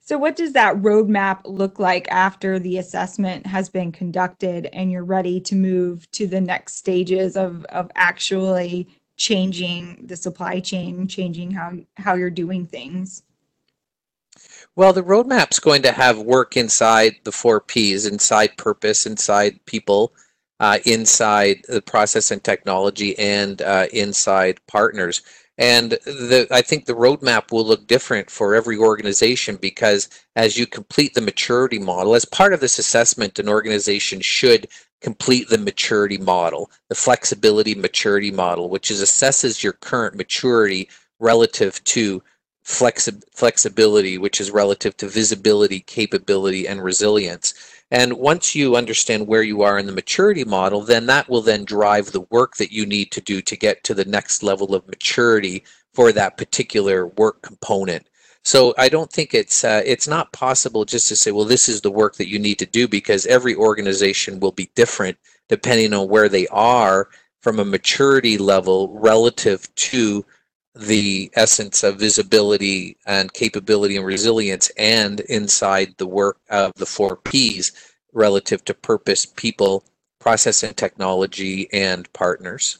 So, 0.00 0.16
what 0.16 0.36
does 0.36 0.52
that 0.52 0.76
roadmap 0.76 1.40
look 1.44 1.80
like 1.80 2.06
after 2.12 2.60
the 2.60 2.78
assessment 2.78 3.44
has 3.44 3.68
been 3.68 3.90
conducted 3.90 4.66
and 4.72 4.92
you're 4.92 5.04
ready 5.04 5.40
to 5.40 5.56
move 5.56 6.08
to 6.12 6.28
the 6.28 6.40
next 6.40 6.76
stages 6.76 7.36
of, 7.36 7.64
of 7.64 7.90
actually 7.96 8.86
changing 9.16 10.06
the 10.06 10.16
supply 10.16 10.60
chain, 10.60 11.06
changing 11.08 11.50
how, 11.50 11.72
how 11.96 12.14
you're 12.14 12.30
doing 12.30 12.66
things? 12.66 13.22
Well, 14.74 14.92
the 14.92 15.02
roadmap's 15.02 15.58
going 15.58 15.82
to 15.82 15.92
have 15.92 16.18
work 16.18 16.56
inside 16.56 17.16
the 17.24 17.32
four 17.32 17.60
P's, 17.60 18.04
inside 18.04 18.56
purpose, 18.58 19.06
inside 19.06 19.64
people, 19.64 20.12
uh, 20.60 20.78
inside 20.84 21.62
the 21.68 21.80
process 21.80 22.30
and 22.30 22.44
technology, 22.44 23.18
and 23.18 23.62
uh, 23.62 23.86
inside 23.92 24.60
partners. 24.66 25.22
And 25.58 25.92
the, 25.92 26.46
I 26.50 26.60
think 26.60 26.84
the 26.84 26.92
roadmap 26.92 27.50
will 27.50 27.64
look 27.64 27.86
different 27.86 28.30
for 28.30 28.54
every 28.54 28.76
organization 28.76 29.56
because 29.56 30.10
as 30.34 30.58
you 30.58 30.66
complete 30.66 31.14
the 31.14 31.22
maturity 31.22 31.78
model, 31.78 32.14
as 32.14 32.26
part 32.26 32.52
of 32.52 32.60
this 32.60 32.78
assessment, 32.78 33.38
an 33.38 33.48
organization 33.48 34.20
should 34.20 34.68
complete 35.00 35.48
the 35.48 35.58
maturity 35.58 36.18
model, 36.18 36.70
the 36.88 36.94
flexibility 36.94 37.74
maturity 37.74 38.30
model, 38.30 38.68
which 38.68 38.90
is 38.90 39.02
assesses 39.02 39.62
your 39.62 39.72
current 39.74 40.16
maturity 40.16 40.88
relative 41.18 41.82
to 41.84 42.22
flexi- 42.64 43.22
flexibility, 43.32 44.18
which 44.18 44.40
is 44.40 44.50
relative 44.50 44.96
to 44.96 45.08
visibility, 45.08 45.80
capability, 45.80 46.66
and 46.66 46.82
resilience. 46.82 47.54
And 47.90 48.14
once 48.14 48.54
you 48.54 48.74
understand 48.74 49.28
where 49.28 49.44
you 49.44 49.62
are 49.62 49.78
in 49.78 49.86
the 49.86 49.92
maturity 49.92 50.44
model, 50.44 50.82
then 50.82 51.06
that 51.06 51.28
will 51.28 51.42
then 51.42 51.64
drive 51.64 52.10
the 52.10 52.26
work 52.30 52.56
that 52.56 52.72
you 52.72 52.84
need 52.84 53.12
to 53.12 53.20
do 53.20 53.40
to 53.42 53.56
get 53.56 53.84
to 53.84 53.94
the 53.94 54.04
next 54.04 54.42
level 54.42 54.74
of 54.74 54.88
maturity 54.88 55.62
for 55.94 56.10
that 56.12 56.36
particular 56.36 57.06
work 57.06 57.42
component. 57.42 58.08
So 58.46 58.74
I 58.78 58.88
don't 58.88 59.10
think 59.10 59.34
it's 59.34 59.64
uh, 59.64 59.82
it's 59.84 60.06
not 60.06 60.30
possible 60.30 60.84
just 60.84 61.08
to 61.08 61.16
say, 61.16 61.32
well, 61.32 61.44
this 61.44 61.68
is 61.68 61.80
the 61.80 61.90
work 61.90 62.14
that 62.14 62.28
you 62.28 62.38
need 62.38 62.60
to 62.60 62.66
do 62.66 62.86
because 62.86 63.26
every 63.26 63.56
organization 63.56 64.38
will 64.38 64.52
be 64.52 64.70
different 64.76 65.18
depending 65.48 65.92
on 65.92 66.08
where 66.08 66.28
they 66.28 66.46
are 66.52 67.08
from 67.40 67.58
a 67.58 67.64
maturity 67.64 68.38
level 68.38 68.96
relative 69.00 69.74
to 69.74 70.24
the 70.76 71.28
essence 71.34 71.82
of 71.82 71.98
visibility 71.98 72.96
and 73.04 73.32
capability 73.32 73.96
and 73.96 74.06
resilience 74.06 74.70
and 74.76 75.18
inside 75.22 75.96
the 75.96 76.06
work 76.06 76.38
of 76.48 76.72
the 76.76 76.86
four 76.86 77.16
P's 77.16 77.72
relative 78.12 78.64
to 78.66 78.74
purpose, 78.74 79.26
people, 79.26 79.82
process 80.20 80.62
and 80.62 80.76
technology, 80.76 81.68
and 81.72 82.12
partners. 82.12 82.78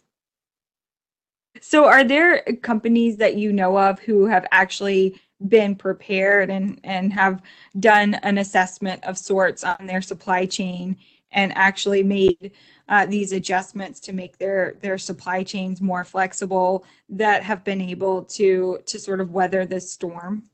So, 1.60 1.86
are 1.86 2.04
there 2.04 2.42
companies 2.62 3.16
that 3.16 3.34
you 3.34 3.52
know 3.52 3.76
of 3.76 3.98
who 3.98 4.26
have 4.26 4.46
actually 4.52 5.20
been 5.48 5.74
prepared 5.74 6.50
and, 6.50 6.80
and 6.84 7.12
have 7.12 7.42
done 7.78 8.14
an 8.22 8.38
assessment 8.38 9.04
of 9.04 9.18
sorts 9.18 9.64
on 9.64 9.86
their 9.86 10.02
supply 10.02 10.46
chain 10.46 10.96
and 11.32 11.52
actually 11.56 12.02
made 12.02 12.52
uh, 12.88 13.06
these 13.06 13.32
adjustments 13.32 14.00
to 14.00 14.12
make 14.12 14.38
their 14.38 14.76
their 14.80 14.96
supply 14.96 15.42
chains 15.42 15.80
more 15.80 16.04
flexible 16.04 16.84
that 17.08 17.42
have 17.42 17.64
been 17.64 17.80
able 17.80 18.22
to 18.22 18.78
to 18.86 18.98
sort 18.98 19.20
of 19.20 19.32
weather 19.32 19.66
this 19.66 19.90
storm? 19.90 20.44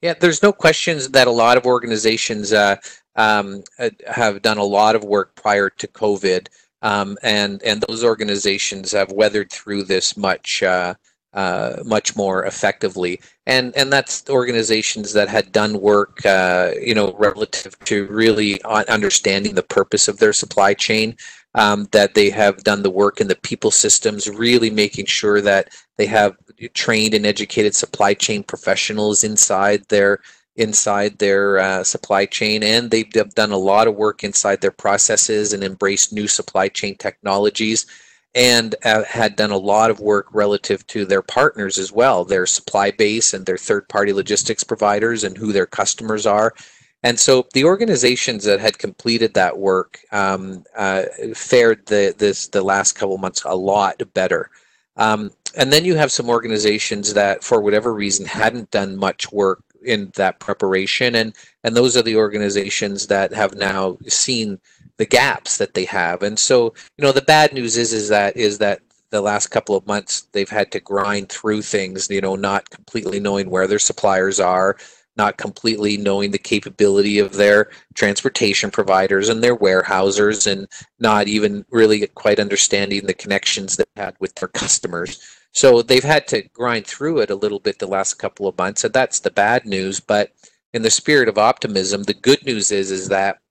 Yeah, 0.00 0.14
there's 0.14 0.42
no 0.42 0.52
questions 0.52 1.08
that 1.10 1.28
a 1.28 1.30
lot 1.30 1.56
of 1.56 1.64
organizations 1.64 2.52
uh, 2.52 2.76
um, 3.14 3.62
uh, 3.78 3.90
have 4.08 4.42
done 4.42 4.58
a 4.58 4.64
lot 4.64 4.96
of 4.96 5.04
work 5.04 5.36
prior 5.36 5.70
to 5.70 5.86
COVID, 5.86 6.48
um, 6.80 7.16
and 7.22 7.62
and 7.62 7.82
those 7.82 8.02
organizations 8.02 8.92
have 8.92 9.12
weathered 9.12 9.52
through 9.52 9.84
this 9.84 10.16
much. 10.16 10.62
Uh, 10.62 10.94
uh, 11.34 11.82
much 11.84 12.14
more 12.16 12.44
effectively. 12.44 13.20
And 13.46 13.74
and 13.76 13.92
that's 13.92 14.28
organizations 14.28 15.12
that 15.14 15.28
had 15.28 15.52
done 15.52 15.80
work, 15.80 16.24
uh, 16.26 16.72
you 16.80 16.94
know, 16.94 17.14
relative 17.18 17.78
to 17.86 18.06
really 18.06 18.62
understanding 18.64 19.54
the 19.54 19.62
purpose 19.62 20.08
of 20.08 20.18
their 20.18 20.32
supply 20.32 20.74
chain. 20.74 21.16
Um, 21.54 21.86
that 21.92 22.14
they 22.14 22.30
have 22.30 22.64
done 22.64 22.82
the 22.82 22.88
work 22.88 23.20
in 23.20 23.28
the 23.28 23.36
people 23.36 23.70
systems, 23.70 24.26
really 24.26 24.70
making 24.70 25.04
sure 25.04 25.42
that 25.42 25.68
they 25.98 26.06
have 26.06 26.34
trained 26.72 27.12
and 27.12 27.26
educated 27.26 27.74
supply 27.74 28.14
chain 28.14 28.42
professionals 28.42 29.22
inside 29.22 29.86
their 29.90 30.20
inside 30.56 31.18
their 31.18 31.58
uh, 31.58 31.84
supply 31.84 32.24
chain, 32.26 32.62
and 32.62 32.90
they've 32.90 33.10
done 33.10 33.52
a 33.52 33.56
lot 33.56 33.86
of 33.86 33.96
work 33.96 34.24
inside 34.24 34.60
their 34.62 34.70
processes 34.70 35.52
and 35.52 35.62
embraced 35.62 36.12
new 36.12 36.26
supply 36.26 36.68
chain 36.68 36.94
technologies 36.96 37.86
and 38.34 38.74
uh, 38.84 39.04
had 39.04 39.36
done 39.36 39.50
a 39.50 39.56
lot 39.56 39.90
of 39.90 40.00
work 40.00 40.26
relative 40.32 40.86
to 40.86 41.04
their 41.04 41.22
partners 41.22 41.78
as 41.78 41.92
well, 41.92 42.24
their 42.24 42.46
supply 42.46 42.90
base 42.90 43.34
and 43.34 43.44
their 43.44 43.58
third 43.58 43.88
party 43.88 44.12
logistics 44.12 44.64
providers 44.64 45.24
and 45.24 45.36
who 45.36 45.52
their 45.52 45.66
customers 45.66 46.26
are. 46.26 46.54
And 47.02 47.18
so 47.18 47.46
the 47.52 47.64
organizations 47.64 48.44
that 48.44 48.60
had 48.60 48.78
completed 48.78 49.34
that 49.34 49.58
work 49.58 49.98
um, 50.12 50.64
uh, 50.76 51.04
fared 51.34 51.84
the, 51.86 52.14
this, 52.16 52.48
the 52.48 52.62
last 52.62 52.92
couple 52.92 53.18
months 53.18 53.42
a 53.44 53.54
lot 53.56 54.00
better. 54.14 54.50
Um, 54.96 55.30
and 55.56 55.72
then 55.72 55.84
you 55.84 55.96
have 55.96 56.12
some 56.12 56.28
organizations 56.28 57.14
that, 57.14 57.42
for 57.42 57.60
whatever 57.60 57.92
reason, 57.92 58.24
hadn't 58.24 58.70
done 58.70 58.96
much 58.96 59.30
work 59.32 59.62
in 59.84 60.12
that 60.14 60.38
preparation, 60.38 61.14
and 61.16 61.34
and 61.64 61.76
those 61.76 61.96
are 61.96 62.02
the 62.02 62.16
organizations 62.16 63.06
that 63.08 63.32
have 63.32 63.54
now 63.54 63.98
seen 64.06 64.58
the 65.02 65.06
gaps 65.06 65.58
that 65.58 65.74
they 65.74 65.84
have. 65.84 66.22
And 66.22 66.38
so, 66.38 66.72
you 66.96 67.02
know, 67.02 67.10
the 67.10 67.22
bad 67.22 67.52
news 67.52 67.76
is 67.76 67.92
is 67.92 68.08
that 68.10 68.36
is 68.36 68.58
that 68.58 68.82
the 69.10 69.20
last 69.20 69.48
couple 69.48 69.74
of 69.74 69.84
months 69.84 70.28
they've 70.30 70.48
had 70.48 70.70
to 70.70 70.78
grind 70.78 71.28
through 71.28 71.62
things, 71.62 72.08
you 72.08 72.20
know, 72.20 72.36
not 72.36 72.70
completely 72.70 73.18
knowing 73.18 73.50
where 73.50 73.66
their 73.66 73.80
suppliers 73.80 74.38
are, 74.38 74.76
not 75.16 75.38
completely 75.38 75.96
knowing 75.96 76.30
the 76.30 76.38
capability 76.38 77.18
of 77.18 77.32
their 77.32 77.68
transportation 77.94 78.70
providers 78.70 79.28
and 79.28 79.42
their 79.42 79.56
warehousers 79.56 80.46
and 80.46 80.68
not 81.00 81.26
even 81.26 81.64
really 81.70 82.06
quite 82.06 82.38
understanding 82.38 83.04
the 83.04 83.12
connections 83.12 83.76
they 83.76 83.84
had 83.96 84.14
with 84.20 84.32
their 84.36 84.46
customers. 84.46 85.20
So 85.50 85.82
they've 85.82 86.04
had 86.04 86.28
to 86.28 86.42
grind 86.54 86.86
through 86.86 87.18
it 87.22 87.30
a 87.30 87.34
little 87.34 87.58
bit 87.58 87.80
the 87.80 87.88
last 87.88 88.14
couple 88.20 88.46
of 88.46 88.56
months, 88.56 88.84
and 88.84 88.94
that's 88.94 89.18
the 89.18 89.32
bad 89.32 89.66
news. 89.66 89.98
But 89.98 90.30
in 90.72 90.82
the 90.82 90.90
spirit 90.90 91.28
of 91.28 91.38
optimism, 91.38 92.04
the 92.04 92.14
good 92.14 92.46
news 92.46 92.70
is 92.70 92.92
is 92.92 93.08
that 93.08 93.41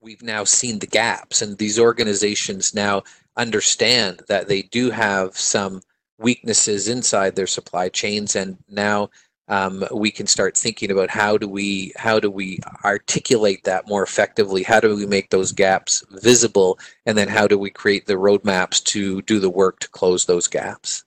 we've 0.00 0.22
now 0.22 0.44
seen 0.44 0.78
the 0.78 0.86
gaps 0.86 1.42
and 1.42 1.58
these 1.58 1.78
organizations 1.78 2.74
now 2.74 3.02
understand 3.36 4.22
that 4.28 4.48
they 4.48 4.62
do 4.62 4.90
have 4.90 5.36
some 5.36 5.80
weaknesses 6.18 6.88
inside 6.88 7.34
their 7.36 7.46
supply 7.46 7.88
chains 7.88 8.36
and 8.36 8.56
now 8.68 9.08
um, 9.48 9.84
we 9.92 10.10
can 10.10 10.26
start 10.26 10.56
thinking 10.56 10.90
about 10.90 11.08
how 11.08 11.38
do 11.38 11.48
we 11.48 11.92
how 11.96 12.18
do 12.18 12.30
we 12.30 12.58
articulate 12.84 13.62
that 13.64 13.86
more 13.86 14.02
effectively? 14.02 14.62
How 14.62 14.80
do 14.80 14.94
we 14.96 15.06
make 15.06 15.30
those 15.30 15.52
gaps 15.52 16.04
visible? 16.10 16.78
And 17.06 17.16
then 17.16 17.28
how 17.28 17.46
do 17.46 17.56
we 17.56 17.70
create 17.70 18.06
the 18.06 18.14
roadmaps 18.14 18.82
to 18.86 19.22
do 19.22 19.38
the 19.38 19.50
work 19.50 19.78
to 19.80 19.88
close 19.88 20.26
those 20.26 20.48
gaps? 20.48 21.04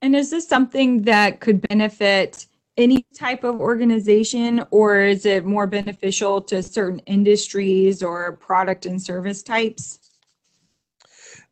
And 0.00 0.16
is 0.16 0.30
this 0.30 0.48
something 0.48 1.02
that 1.02 1.40
could 1.40 1.60
benefit 1.68 2.46
any 2.76 3.06
type 3.14 3.44
of 3.44 3.60
organization, 3.60 4.64
or 4.70 5.00
is 5.00 5.26
it 5.26 5.44
more 5.44 5.66
beneficial 5.66 6.40
to 6.42 6.62
certain 6.62 7.00
industries 7.00 8.02
or 8.02 8.32
product 8.32 8.86
and 8.86 9.00
service 9.00 9.42
types? 9.42 9.98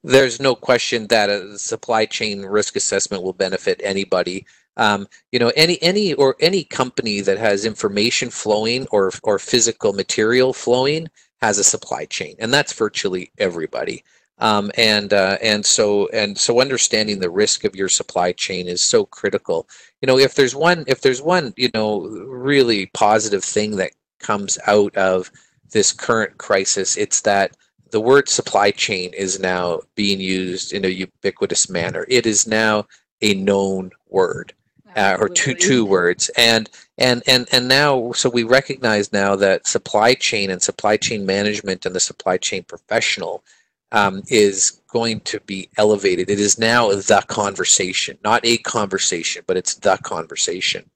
There's 0.05 0.41
no 0.41 0.55
question 0.55 1.09
that 1.09 1.29
a 1.29 1.59
supply 1.59 2.07
chain 2.07 2.43
risk 2.43 2.77
assessment 2.77 3.23
will 3.23 3.33
benefit 3.33 3.81
anybody. 3.83 4.47
Um, 4.77 5.09
you 5.33 5.41
know, 5.41 5.53
any 5.57 5.83
any 5.83 6.15
or 6.15 6.37
any 6.39 6.63
company 6.63 7.21
that 7.21 7.37
has 7.37 7.65
information 7.65 8.31
flowing 8.31 8.87
or 8.93 9.11
or 9.25 9.41
physical 9.41 9.93
material 9.93 10.53
flowing 10.53 11.09
has 11.41 11.59
a 11.59 11.65
supply 11.65 12.05
chain, 12.05 12.37
and 12.39 12.55
that's 12.55 12.73
virtually 12.73 13.33
everybody. 13.39 14.05
Um, 14.41 14.71
and 14.77 15.13
uh, 15.13 15.37
and 15.43 15.67
so 15.67 16.09
and 16.09 16.39
so 16.39 16.61
understanding 16.61 17.19
the 17.19 17.31
risk 17.31 17.65
of 17.65 17.75
your 17.75 17.89
supply 17.89 18.33
chain 18.33 18.69
is 18.69 18.81
so 18.81 19.05
critical. 19.05 19.69
You 20.01 20.07
know, 20.07 20.19
if 20.19 20.35
there's 20.35 20.55
one 20.55 20.85
if 20.87 21.01
there's 21.01 21.21
one 21.21 21.53
you 21.57 21.71
know 21.75 22.03
really 22.03 22.87
positive 22.87 23.43
thing 23.43 23.77
that 23.77 23.93
comes 24.21 24.59
out 24.67 24.97
of 24.97 25.31
this 25.73 25.93
current 25.93 26.39
crisis, 26.39 26.97
it's 26.97 27.23
that 27.23 27.57
the 27.91 28.01
word 28.01 28.29
supply 28.29 28.71
chain 28.71 29.13
is 29.13 29.41
now 29.41 29.81
being 29.97 30.21
used 30.21 30.73
in 30.73 30.85
a 30.85 30.89
ubiquitous 30.89 31.69
manner. 31.69 32.07
It 32.09 32.27
is 32.27 32.47
now 32.47 32.87
a 33.21 33.35
known 33.35 33.91
word. 34.09 34.53
Uh, 34.97 35.17
or 35.21 35.29
two 35.29 35.55
two 35.55 35.85
words 35.85 36.31
and 36.37 36.71
and 36.97 37.23
and 37.29 37.47
and 37.53 37.69
now 37.69 38.11
so 38.13 38.29
we 38.29 38.43
recognize 38.43 39.13
now 39.13 39.37
that 39.37 39.67
supply 39.67 40.15
chain 40.15 40.51
and 40.51 40.63
supply 40.63 40.97
chain 40.97 41.27
management 41.27 41.85
and 41.85 41.95
the 41.95 42.01
supply 42.01 42.39
chain 42.39 42.65
professional 42.65 43.45
um, 43.93 44.23
is 44.29 44.81
going 44.89 45.21
to 45.21 45.41
be 45.41 45.69
elevated. 45.77 46.31
It 46.31 46.41
is 46.41 46.59
now 46.59 46.89
the 46.91 47.23
conversation, 47.29 48.19
not 48.25 48.45
a 48.45 48.59
conversation, 48.59 49.43
but 49.47 49.57
it's 49.57 49.75
the 49.75 49.99
conversation 49.99 50.91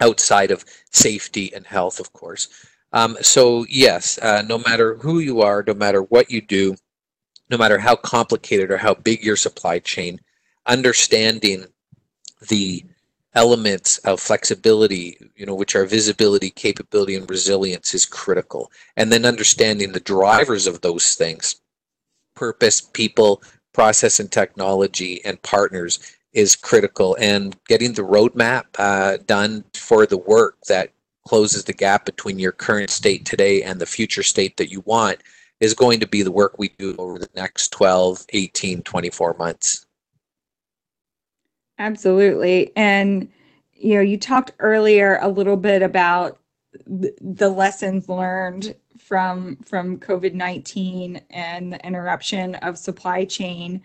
outside 0.00 0.50
of 0.50 0.64
safety 0.90 1.52
and 1.54 1.66
health, 1.66 2.00
of 2.00 2.12
course. 2.12 2.48
Um, 2.92 3.16
so, 3.20 3.66
yes, 3.68 4.18
uh, 4.18 4.42
no 4.48 4.58
matter 4.58 4.96
who 4.96 5.18
you 5.18 5.42
are, 5.42 5.64
no 5.66 5.74
matter 5.74 6.02
what 6.02 6.30
you 6.30 6.40
do, 6.40 6.76
no 7.50 7.58
matter 7.58 7.78
how 7.78 7.96
complicated 7.96 8.70
or 8.70 8.78
how 8.78 8.94
big 8.94 9.22
your 9.22 9.36
supply 9.36 9.78
chain, 9.78 10.20
understanding 10.66 11.66
the 12.48 12.84
elements 13.34 13.98
of 13.98 14.20
flexibility, 14.20 15.18
you 15.36 15.46
know, 15.46 15.54
which 15.54 15.76
are 15.76 15.84
visibility, 15.84 16.50
capability, 16.50 17.14
and 17.14 17.28
resilience 17.28 17.94
is 17.94 18.06
critical. 18.06 18.70
And 18.96 19.12
then 19.12 19.24
understanding 19.24 19.92
the 19.92 20.00
drivers 20.00 20.66
of 20.66 20.80
those 20.80 21.14
things 21.14 21.60
purpose, 22.38 22.80
people, 22.80 23.42
process 23.72 24.20
and 24.20 24.30
technology, 24.30 25.20
and 25.24 25.42
partners 25.42 25.98
is 26.32 26.54
critical. 26.54 27.16
And 27.20 27.56
getting 27.66 27.94
the 27.94 28.02
roadmap 28.02 28.64
uh, 28.78 29.16
done 29.26 29.64
for 29.74 30.06
the 30.06 30.18
work 30.18 30.56
that 30.68 30.92
closes 31.26 31.64
the 31.64 31.72
gap 31.72 32.04
between 32.04 32.38
your 32.38 32.52
current 32.52 32.90
state 32.90 33.26
today 33.26 33.62
and 33.62 33.80
the 33.80 33.86
future 33.86 34.22
state 34.22 34.56
that 34.56 34.70
you 34.70 34.82
want 34.86 35.18
is 35.60 35.74
going 35.74 35.98
to 35.98 36.06
be 36.06 36.22
the 36.22 36.30
work 36.30 36.54
we 36.58 36.68
do 36.78 36.94
over 36.98 37.18
the 37.18 37.28
next 37.34 37.70
12, 37.70 38.24
18, 38.30 38.82
24 38.82 39.34
months. 39.34 39.86
Absolutely. 41.80 42.70
And, 42.76 43.28
you 43.72 43.96
know, 43.96 44.00
you 44.00 44.16
talked 44.16 44.52
earlier 44.60 45.18
a 45.20 45.28
little 45.28 45.56
bit 45.56 45.82
about 45.82 46.38
the 46.86 47.48
lessons 47.48 48.08
learned 48.08 48.74
from 48.98 49.56
from 49.64 49.98
COVID-19 49.98 51.22
and 51.30 51.72
the 51.72 51.86
interruption 51.86 52.56
of 52.56 52.78
supply 52.78 53.24
chain 53.24 53.82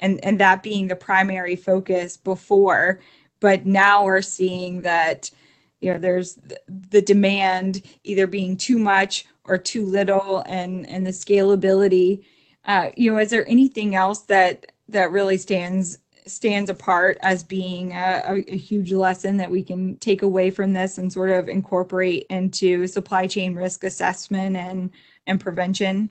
and 0.00 0.24
and 0.24 0.40
that 0.40 0.62
being 0.62 0.88
the 0.88 0.96
primary 0.96 1.56
focus 1.56 2.16
before. 2.16 3.00
But 3.40 3.66
now 3.66 4.04
we're 4.04 4.22
seeing 4.22 4.82
that 4.82 5.30
you 5.80 5.92
know 5.92 5.98
there's 5.98 6.38
the 6.68 7.02
demand 7.02 7.82
either 8.04 8.26
being 8.26 8.56
too 8.56 8.78
much 8.78 9.26
or 9.44 9.58
too 9.58 9.84
little 9.86 10.42
and 10.46 10.88
and 10.88 11.06
the 11.06 11.10
scalability. 11.10 12.24
Uh, 12.64 12.90
you 12.96 13.12
know 13.12 13.18
is 13.18 13.30
there 13.30 13.48
anything 13.48 13.94
else 13.94 14.22
that 14.22 14.72
that 14.88 15.12
really 15.12 15.38
stands 15.38 15.98
stands 16.26 16.70
apart 16.70 17.18
as 17.20 17.42
being 17.42 17.92
a, 17.92 18.42
a, 18.48 18.56
huge 18.56 18.92
lesson 18.92 19.36
that 19.36 19.50
we 19.50 19.62
can 19.62 19.96
take 19.98 20.22
away 20.22 20.50
from 20.50 20.72
this 20.72 20.96
and 20.98 21.12
sort 21.12 21.30
of 21.30 21.48
incorporate 21.48 22.26
into 22.30 22.86
supply 22.86 23.26
chain 23.26 23.54
risk 23.54 23.84
assessment 23.84 24.56
and 24.56 24.90
and 25.26 25.40
prevention? 25.40 26.08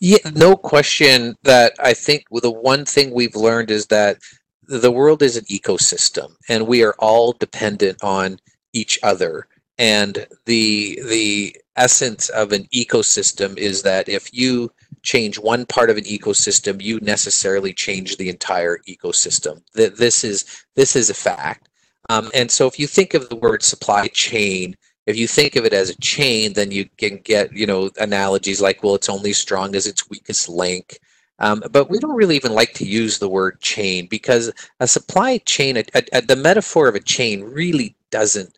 Yeah, 0.00 0.30
no 0.34 0.56
question 0.56 1.36
that 1.42 1.74
I 1.78 1.92
think 1.92 2.24
the 2.30 2.50
one 2.50 2.84
thing 2.84 3.12
we've 3.12 3.36
learned 3.36 3.70
is 3.70 3.86
that 3.88 4.18
the 4.62 4.90
world 4.90 5.22
is 5.22 5.36
an 5.36 5.44
ecosystem 5.44 6.34
and 6.48 6.66
we 6.66 6.82
are 6.82 6.94
all 6.98 7.32
dependent 7.32 8.02
on 8.02 8.38
each 8.72 8.98
other. 9.02 9.48
And 9.78 10.26
the 10.46 11.00
the 11.06 11.56
essence 11.76 12.28
of 12.30 12.52
an 12.52 12.64
ecosystem 12.74 13.56
is 13.58 13.82
that 13.82 14.08
if 14.08 14.32
you 14.32 14.70
change 15.02 15.38
one 15.38 15.66
part 15.66 15.90
of 15.90 15.96
an 15.96 16.04
ecosystem, 16.04 16.82
you 16.82 16.98
necessarily 17.00 17.72
change 17.72 18.16
the 18.16 18.28
entire 18.28 18.78
ecosystem. 18.88 19.62
That 19.74 19.96
this 19.96 20.24
is 20.24 20.64
this 20.74 20.96
is 20.96 21.10
a 21.10 21.14
fact. 21.14 21.68
Um, 22.10 22.30
and 22.34 22.50
so 22.50 22.66
if 22.66 22.78
you 22.78 22.86
think 22.86 23.14
of 23.14 23.28
the 23.28 23.36
word 23.36 23.62
supply 23.62 24.08
chain, 24.12 24.76
if 25.06 25.16
you 25.16 25.26
think 25.26 25.56
of 25.56 25.64
it 25.64 25.72
as 25.72 25.90
a 25.90 26.00
chain, 26.00 26.52
then 26.52 26.70
you 26.70 26.88
can 26.96 27.18
get 27.18 27.52
you 27.52 27.66
know 27.66 27.90
analogies 27.98 28.60
like, 28.60 28.82
well, 28.82 28.94
it's 28.94 29.08
only 29.08 29.32
strong 29.32 29.74
as 29.74 29.86
its 29.86 30.08
weakest 30.08 30.48
link. 30.48 30.98
Um, 31.38 31.62
but 31.72 31.90
we 31.90 31.98
don't 31.98 32.14
really 32.14 32.36
even 32.36 32.52
like 32.54 32.72
to 32.74 32.86
use 32.86 33.18
the 33.18 33.28
word 33.28 33.60
chain 33.60 34.06
because 34.06 34.52
a 34.78 34.86
supply 34.86 35.38
chain, 35.38 35.76
a, 35.76 35.84
a, 36.12 36.20
the 36.20 36.36
metaphor 36.36 36.86
of 36.86 36.94
a 36.94 37.00
chain 37.00 37.42
really 37.42 37.96
doesn't 38.10 38.56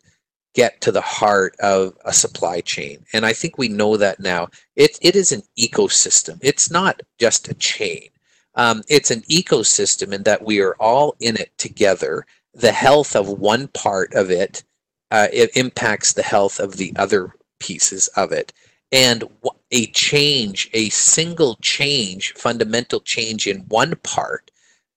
get 0.55 0.81
to 0.81 0.91
the 0.91 1.01
heart 1.01 1.55
of 1.59 1.93
a 2.05 2.13
supply 2.13 2.61
chain. 2.61 3.05
And 3.13 3.25
I 3.25 3.33
think 3.33 3.57
we 3.57 3.67
know 3.67 3.97
that 3.97 4.19
now. 4.19 4.47
It, 4.75 4.97
it 5.01 5.15
is 5.15 5.31
an 5.31 5.43
ecosystem. 5.59 6.39
It's 6.41 6.71
not 6.71 7.01
just 7.19 7.49
a 7.49 7.53
chain. 7.53 8.09
Um, 8.55 8.81
it's 8.87 9.11
an 9.11 9.21
ecosystem 9.23 10.13
in 10.13 10.23
that 10.23 10.43
we 10.43 10.61
are 10.61 10.75
all 10.79 11.15
in 11.19 11.35
it 11.35 11.51
together. 11.57 12.25
The 12.53 12.71
health 12.71 13.15
of 13.15 13.27
one 13.27 13.67
part 13.67 14.13
of 14.13 14.31
it, 14.31 14.63
uh, 15.11 15.27
it 15.31 15.55
impacts 15.57 16.13
the 16.13 16.23
health 16.23 16.59
of 16.59 16.77
the 16.77 16.93
other 16.95 17.35
pieces 17.59 18.07
of 18.15 18.31
it. 18.31 18.53
And 18.91 19.25
a 19.71 19.87
change, 19.87 20.69
a 20.73 20.87
single 20.89 21.57
change, 21.61 22.33
fundamental 22.37 23.01
change 23.01 23.45
in 23.45 23.65
one 23.67 23.95
part, 24.03 24.51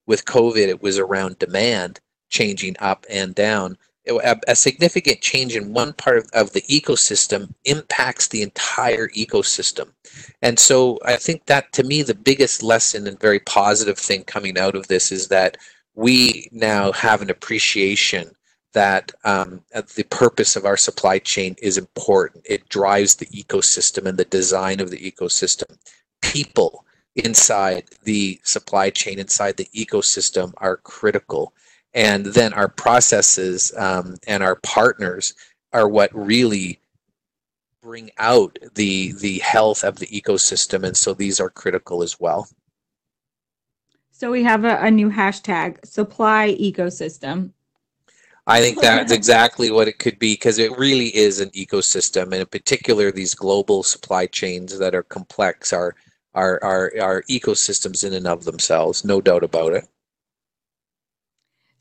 with 0.06 0.24
COVID, 0.24 0.68
it 0.68 0.82
was 0.82 0.98
around 0.98 1.38
demand 1.38 2.00
changing 2.30 2.76
up 2.78 3.04
and 3.10 3.34
down 3.34 3.76
a, 4.08 4.36
a 4.48 4.56
significant 4.56 5.20
change 5.20 5.54
in 5.56 5.72
one 5.72 5.92
part 5.92 6.18
of, 6.18 6.28
of 6.32 6.52
the 6.52 6.62
ecosystem 6.62 7.54
impacts 7.64 8.28
the 8.28 8.42
entire 8.42 9.08
ecosystem. 9.08 9.90
And 10.42 10.58
so 10.58 10.98
I 11.04 11.16
think 11.16 11.46
that 11.46 11.72
to 11.74 11.84
me, 11.84 12.02
the 12.02 12.14
biggest 12.14 12.62
lesson 12.62 13.06
and 13.06 13.20
very 13.20 13.40
positive 13.40 13.98
thing 13.98 14.24
coming 14.24 14.58
out 14.58 14.74
of 14.74 14.88
this 14.88 15.12
is 15.12 15.28
that 15.28 15.56
we 15.94 16.48
now 16.52 16.92
have 16.92 17.22
an 17.22 17.30
appreciation 17.30 18.30
that 18.72 19.12
um, 19.24 19.62
the 19.96 20.04
purpose 20.10 20.54
of 20.54 20.64
our 20.64 20.76
supply 20.76 21.18
chain 21.18 21.56
is 21.60 21.78
important. 21.78 22.46
It 22.48 22.68
drives 22.68 23.16
the 23.16 23.26
ecosystem 23.26 24.06
and 24.06 24.18
the 24.18 24.24
design 24.26 24.80
of 24.80 24.90
the 24.90 25.10
ecosystem. 25.10 25.76
People 26.22 26.84
inside 27.16 27.84
the 28.04 28.40
supply 28.44 28.90
chain, 28.90 29.18
inside 29.18 29.56
the 29.56 29.68
ecosystem, 29.74 30.52
are 30.58 30.76
critical 30.76 31.52
and 31.94 32.26
then 32.26 32.52
our 32.52 32.68
processes 32.68 33.72
um, 33.76 34.16
and 34.26 34.42
our 34.42 34.56
partners 34.56 35.34
are 35.72 35.88
what 35.88 36.10
really 36.14 36.80
bring 37.82 38.10
out 38.18 38.58
the 38.74 39.12
the 39.12 39.38
health 39.38 39.84
of 39.84 39.98
the 39.98 40.06
ecosystem. 40.06 40.84
And 40.84 40.96
so 40.96 41.14
these 41.14 41.40
are 41.40 41.50
critical 41.50 42.02
as 42.02 42.18
well. 42.20 42.48
So 44.10 44.30
we 44.30 44.42
have 44.42 44.64
a, 44.64 44.78
a 44.80 44.90
new 44.90 45.10
hashtag 45.10 45.84
supply 45.86 46.56
ecosystem. 46.60 47.52
I 48.46 48.60
think 48.60 48.80
that's 48.82 49.12
exactly 49.12 49.70
what 49.70 49.88
it 49.88 49.98
could 49.98 50.18
be 50.18 50.34
because 50.34 50.58
it 50.58 50.76
really 50.76 51.14
is 51.16 51.40
an 51.40 51.50
ecosystem. 51.50 52.24
And 52.24 52.34
in 52.34 52.46
particular 52.46 53.12
these 53.12 53.34
global 53.34 53.82
supply 53.82 54.26
chains 54.26 54.78
that 54.78 54.94
are 54.94 55.04
complex 55.04 55.72
are 55.72 55.94
are 56.34 56.62
are, 56.62 56.92
are 57.00 57.22
ecosystems 57.22 58.06
in 58.06 58.12
and 58.12 58.26
of 58.26 58.44
themselves 58.44 59.04
no 59.04 59.20
doubt 59.20 59.42
about 59.42 59.72
it 59.72 59.84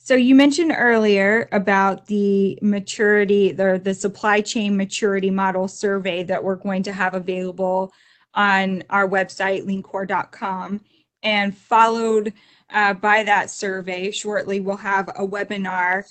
so 0.08 0.15
you 0.15 0.36
mentioned 0.36 0.74
earlier 0.74 1.50
about 1.52 2.06
the 2.06 2.58
maturity, 2.62 3.52
the, 3.52 3.78
the 3.84 3.93
supply 3.93 4.39
chain 4.39 4.78
maturity 4.78 5.30
model 5.30 5.67
survey 5.67 6.24
that 6.24 6.41
we're 6.41 6.56
going 6.56 6.82
to 6.84 6.93
have 6.93 7.13
available 7.13 7.91
on 8.34 8.86
our 8.89 9.06
website, 9.06 9.65
leancor.com. 9.65 10.80
And 11.24 11.58
followed 11.58 12.32
uh, 12.70 12.93
by 12.93 13.24
that 13.24 13.50
survey, 13.50 14.12
shortly 14.12 14.62
we'll 14.62 14.78
have 14.78 15.10
a 15.10 15.28
webinar 15.28 16.06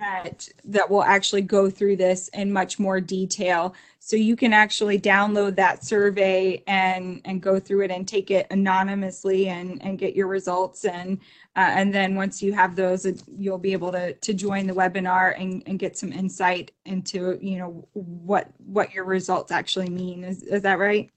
that 0.00 0.48
that 0.64 0.90
will 0.90 1.04
actually 1.04 1.42
go 1.42 1.70
through 1.70 1.96
this 1.96 2.26
in 2.28 2.52
much 2.52 2.80
more 2.80 3.00
detail. 3.00 3.76
So 4.00 4.16
you 4.16 4.34
can 4.34 4.52
actually 4.52 5.00
download 5.00 5.54
that 5.56 5.84
survey 5.84 6.62
and 6.66 7.20
and 7.24 7.40
go 7.40 7.60
through 7.60 7.82
it 7.82 7.90
and 7.90 8.06
take 8.06 8.30
it 8.30 8.46
anonymously 8.50 9.48
and 9.48 9.82
and 9.82 9.98
get 9.98 10.16
your 10.16 10.28
results 10.28 10.84
and 10.84 11.18
uh, 11.56 11.72
and 11.74 11.92
then 11.94 12.14
once 12.14 12.42
you 12.42 12.52
have 12.52 12.76
those, 12.76 13.06
you'll 13.38 13.56
be 13.58 13.72
able 13.72 13.90
to, 13.90 14.12
to 14.12 14.34
join 14.34 14.66
the 14.66 14.74
webinar 14.74 15.40
and, 15.40 15.62
and 15.66 15.78
get 15.78 15.96
some 15.96 16.12
insight 16.12 16.70
into, 16.84 17.38
you 17.40 17.58
know, 17.58 17.88
what, 17.94 18.48
what 18.58 18.92
your 18.92 19.04
results 19.04 19.50
actually 19.50 19.88
mean. 19.88 20.22
Is, 20.22 20.42
is 20.42 20.62
that 20.62 20.78
right? 20.78 21.10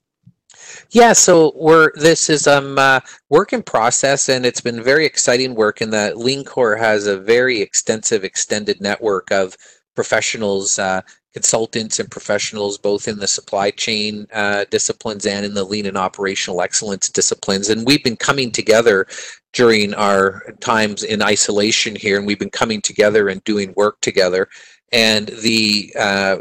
Yeah, 0.89 1.13
so 1.13 1.53
we're 1.55 1.91
this 1.93 2.27
is 2.27 2.47
um 2.47 2.79
uh, 2.79 3.01
work 3.29 3.53
in 3.53 3.61
process, 3.61 4.29
and 4.29 4.47
it's 4.47 4.61
been 4.61 4.81
very 4.81 5.05
exciting 5.05 5.53
work 5.53 5.79
in 5.79 5.91
LeanCor 5.91 6.79
has 6.79 7.05
a 7.05 7.19
very 7.19 7.61
extensive, 7.61 8.23
extended 8.23 8.81
network 8.81 9.31
of 9.31 9.55
professionals, 9.93 10.79
uh, 10.79 11.01
consultants, 11.33 11.99
and 11.99 12.09
professionals, 12.09 12.77
both 12.77 13.07
in 13.07 13.19
the 13.19 13.27
supply 13.27 13.69
chain 13.69 14.25
uh, 14.33 14.65
disciplines 14.71 15.25
and 15.27 15.45
in 15.45 15.53
the 15.53 15.63
lean 15.63 15.85
and 15.85 15.97
operational 15.97 16.61
excellence 16.61 17.09
disciplines. 17.09 17.69
And 17.69 17.85
we've 17.85 18.03
been 18.03 18.17
coming 18.17 18.51
together 18.51 19.05
during 19.53 19.93
our 19.95 20.43
times 20.59 21.03
in 21.03 21.21
isolation 21.21 21.95
here, 21.95 22.17
and 22.17 22.27
we've 22.27 22.39
been 22.39 22.49
coming 22.49 22.81
together 22.81 23.29
and 23.29 23.43
doing 23.43 23.73
work 23.75 23.99
together. 24.01 24.47
And 24.91 25.27
the 25.27 25.93
uh, 25.97 26.37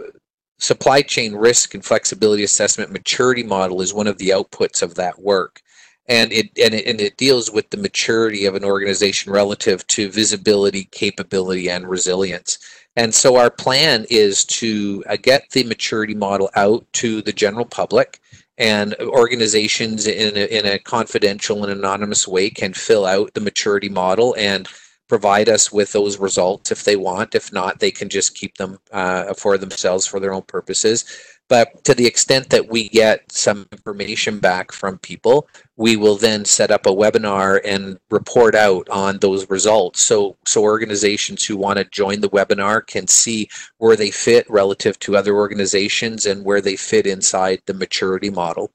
supply 0.59 1.03
chain 1.03 1.35
risk 1.35 1.75
and 1.75 1.85
flexibility 1.85 2.42
assessment 2.42 2.92
maturity 2.92 3.42
model 3.42 3.81
is 3.81 3.94
one 3.94 4.07
of 4.07 4.18
the 4.18 4.31
outputs 4.31 4.83
of 4.83 4.94
that 4.97 5.18
work 5.21 5.62
and 6.09 6.33
it, 6.33 6.47
and 6.62 6.75
it 6.75 6.87
and 6.87 7.01
it 7.01 7.16
deals 7.16 7.51
with 7.51 7.68
the 7.71 7.77
maturity 7.77 8.44
of 8.44 8.55
an 8.55 8.64
organization 8.64 9.33
relative 9.33 9.87
to 9.87 10.11
visibility 10.11 10.85
capability 10.90 11.71
and 11.71 11.88
resilience 11.88 12.59
and 12.97 13.14
so 13.14 13.37
our 13.37 13.51
plan 13.51 14.05
is 14.11 14.44
to 14.44 15.05
uh, 15.09 15.16
get 15.23 15.49
the 15.51 15.62
maturity 15.64 16.14
model 16.14 16.51
out 16.57 16.85
to 16.92 17.23
the 17.23 17.33
general 17.33 17.64
public 17.64 18.21
and 18.59 18.94
organizations 19.01 20.07
in 20.07 20.37
a, 20.37 20.47
in 20.47 20.66
a 20.66 20.79
confidential 20.81 21.64
and 21.64 21.73
anonymous 21.73 22.27
way 22.27 22.51
can 22.51 22.75
fill 22.75 23.07
out 23.07 23.33
the 23.35 23.40
maturity 23.40 23.88
model 23.88 24.35
and 24.37 24.68
provide 25.09 25.49
us 25.49 25.73
with 25.73 25.92
those 25.92 26.18
results 26.18 26.71
if 26.71 26.85
they 26.85 26.97
want. 26.97 27.35
If 27.35 27.53
not, 27.53 27.81
they 27.81 27.90
can 27.90 28.09
just 28.09 28.35
keep 28.35 28.57
them 28.59 28.79
uh, 28.92 29.35
for 29.35 29.59
themselves 29.59 30.07
for 30.07 30.21
their 30.21 30.35
own 30.35 30.42
purposes. 30.42 31.05
But 31.49 31.83
to 31.85 31.94
the 31.94 32.07
extent 32.07 32.51
that 32.51 32.68
we 32.68 32.90
get 32.90 33.33
some 33.33 33.66
information 33.73 34.38
back 34.38 34.71
from 34.71 34.99
people, 34.99 35.49
we 35.77 35.97
will 35.97 36.16
then 36.16 36.44
set 36.44 36.71
up 36.71 36.85
a 36.85 36.90
webinar 36.90 37.61
and 37.64 37.99
report 38.11 38.55
out 38.55 38.87
on 38.90 39.18
those 39.18 39.49
results. 39.49 40.07
So, 40.07 40.37
so 40.47 40.62
organizations 40.62 41.47
who 41.47 41.57
want 41.57 41.79
to 41.79 41.85
join 41.87 42.21
the 42.21 42.29
webinar 42.29 42.87
can 42.87 43.07
see 43.07 43.49
where 43.79 43.97
they 43.97 44.11
fit 44.11 44.49
relative 44.51 44.99
to 45.01 45.16
other 45.16 45.35
organizations 45.35 46.27
and 46.27 46.44
where 46.44 46.61
they 46.61 46.77
fit 46.77 47.07
inside 47.07 47.62
the 47.64 47.75
maturity 47.75 48.29
model. 48.29 48.71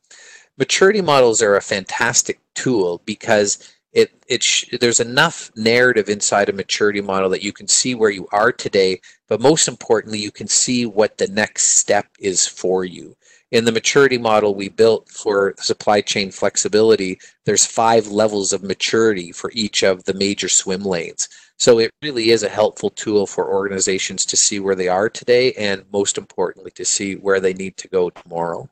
Maturity 0.58 1.02
models 1.02 1.44
are 1.44 1.56
a 1.56 1.62
fantastic 1.62 2.40
tool 2.56 3.02
because 3.06 3.72
it 3.94 4.12
it 4.28 4.44
sh- 4.44 4.66
there's 4.80 5.00
enough 5.00 5.52
narrative 5.56 6.10
inside 6.10 6.50
a 6.50 6.54
maturity 6.54 7.02
model 7.02 7.30
that 7.30 7.44
you 7.44 7.54
can 7.54 7.68
see 7.68 7.94
where 7.96 8.10
you 8.10 8.28
are 8.32 8.52
today 8.52 9.00
but 9.28 9.40
most 9.40 9.68
importantly 9.68 10.20
you 10.20 10.32
can 10.32 10.48
see 10.48 10.86
what 10.86 11.18
the 11.18 11.28
next 11.28 11.78
step 11.78 12.08
is 12.20 12.48
for 12.48 12.84
you. 12.84 13.16
In 13.52 13.66
the 13.66 13.72
maturity 13.72 14.18
model 14.18 14.56
we 14.56 14.70
built 14.70 15.10
for 15.10 15.54
supply 15.60 16.02
chain 16.02 16.32
flexibility 16.32 17.20
there's 17.46 17.66
five 17.66 18.08
levels 18.08 18.52
of 18.52 18.64
maturity 18.64 19.32
for 19.32 19.52
each 19.54 19.84
of 19.84 20.04
the 20.06 20.14
major 20.16 20.50
swim 20.50 20.84
lanes. 20.84 21.30
So 21.58 21.80
it 21.80 21.92
really 22.02 22.32
is 22.32 22.44
a 22.44 22.50
helpful 22.50 22.90
tool 22.90 23.28
for 23.28 23.54
organizations 23.54 24.26
to 24.26 24.36
see 24.36 24.60
where 24.60 24.76
they 24.76 24.88
are 24.88 25.10
today 25.10 25.54
and 25.54 25.86
most 25.94 26.18
importantly 26.18 26.72
to 26.72 26.84
see 26.84 27.16
where 27.16 27.40
they 27.40 27.54
need 27.54 27.78
to 27.78 27.88
go 27.88 28.10
tomorrow 28.10 28.70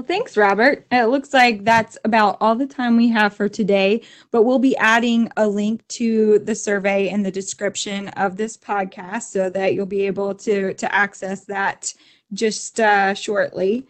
well, 0.00 0.06
thanks, 0.06 0.34
Robert. 0.34 0.86
It 0.90 1.10
looks 1.10 1.34
like 1.34 1.62
that's 1.62 1.98
about 2.06 2.38
all 2.40 2.54
the 2.54 2.66
time 2.66 2.96
we 2.96 3.08
have 3.08 3.34
for 3.34 3.50
today, 3.50 4.00
but 4.30 4.44
we'll 4.44 4.58
be 4.58 4.74
adding 4.78 5.30
a 5.36 5.46
link 5.46 5.86
to 5.88 6.38
the 6.38 6.54
survey 6.54 7.10
in 7.10 7.22
the 7.22 7.30
description 7.30 8.08
of 8.08 8.38
this 8.38 8.56
podcast 8.56 9.24
so 9.24 9.50
that 9.50 9.74
you'll 9.74 9.84
be 9.84 10.06
able 10.06 10.34
to, 10.36 10.72
to 10.72 10.94
access 10.94 11.44
that 11.44 11.92
just 12.32 12.80
uh, 12.80 13.12
shortly. 13.12 13.86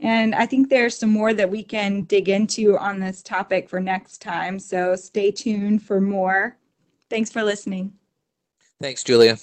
And 0.00 0.34
I 0.34 0.46
think 0.46 0.70
there's 0.70 0.96
some 0.96 1.10
more 1.10 1.34
that 1.34 1.50
we 1.50 1.62
can 1.62 2.04
dig 2.04 2.30
into 2.30 2.78
on 2.78 2.98
this 2.98 3.22
topic 3.22 3.68
for 3.68 3.78
next 3.78 4.22
time. 4.22 4.58
So 4.58 4.96
stay 4.96 5.32
tuned 5.32 5.82
for 5.82 6.00
more. 6.00 6.56
Thanks 7.10 7.30
for 7.30 7.42
listening. 7.42 7.92
Thanks, 8.80 9.04
Julia. 9.04 9.36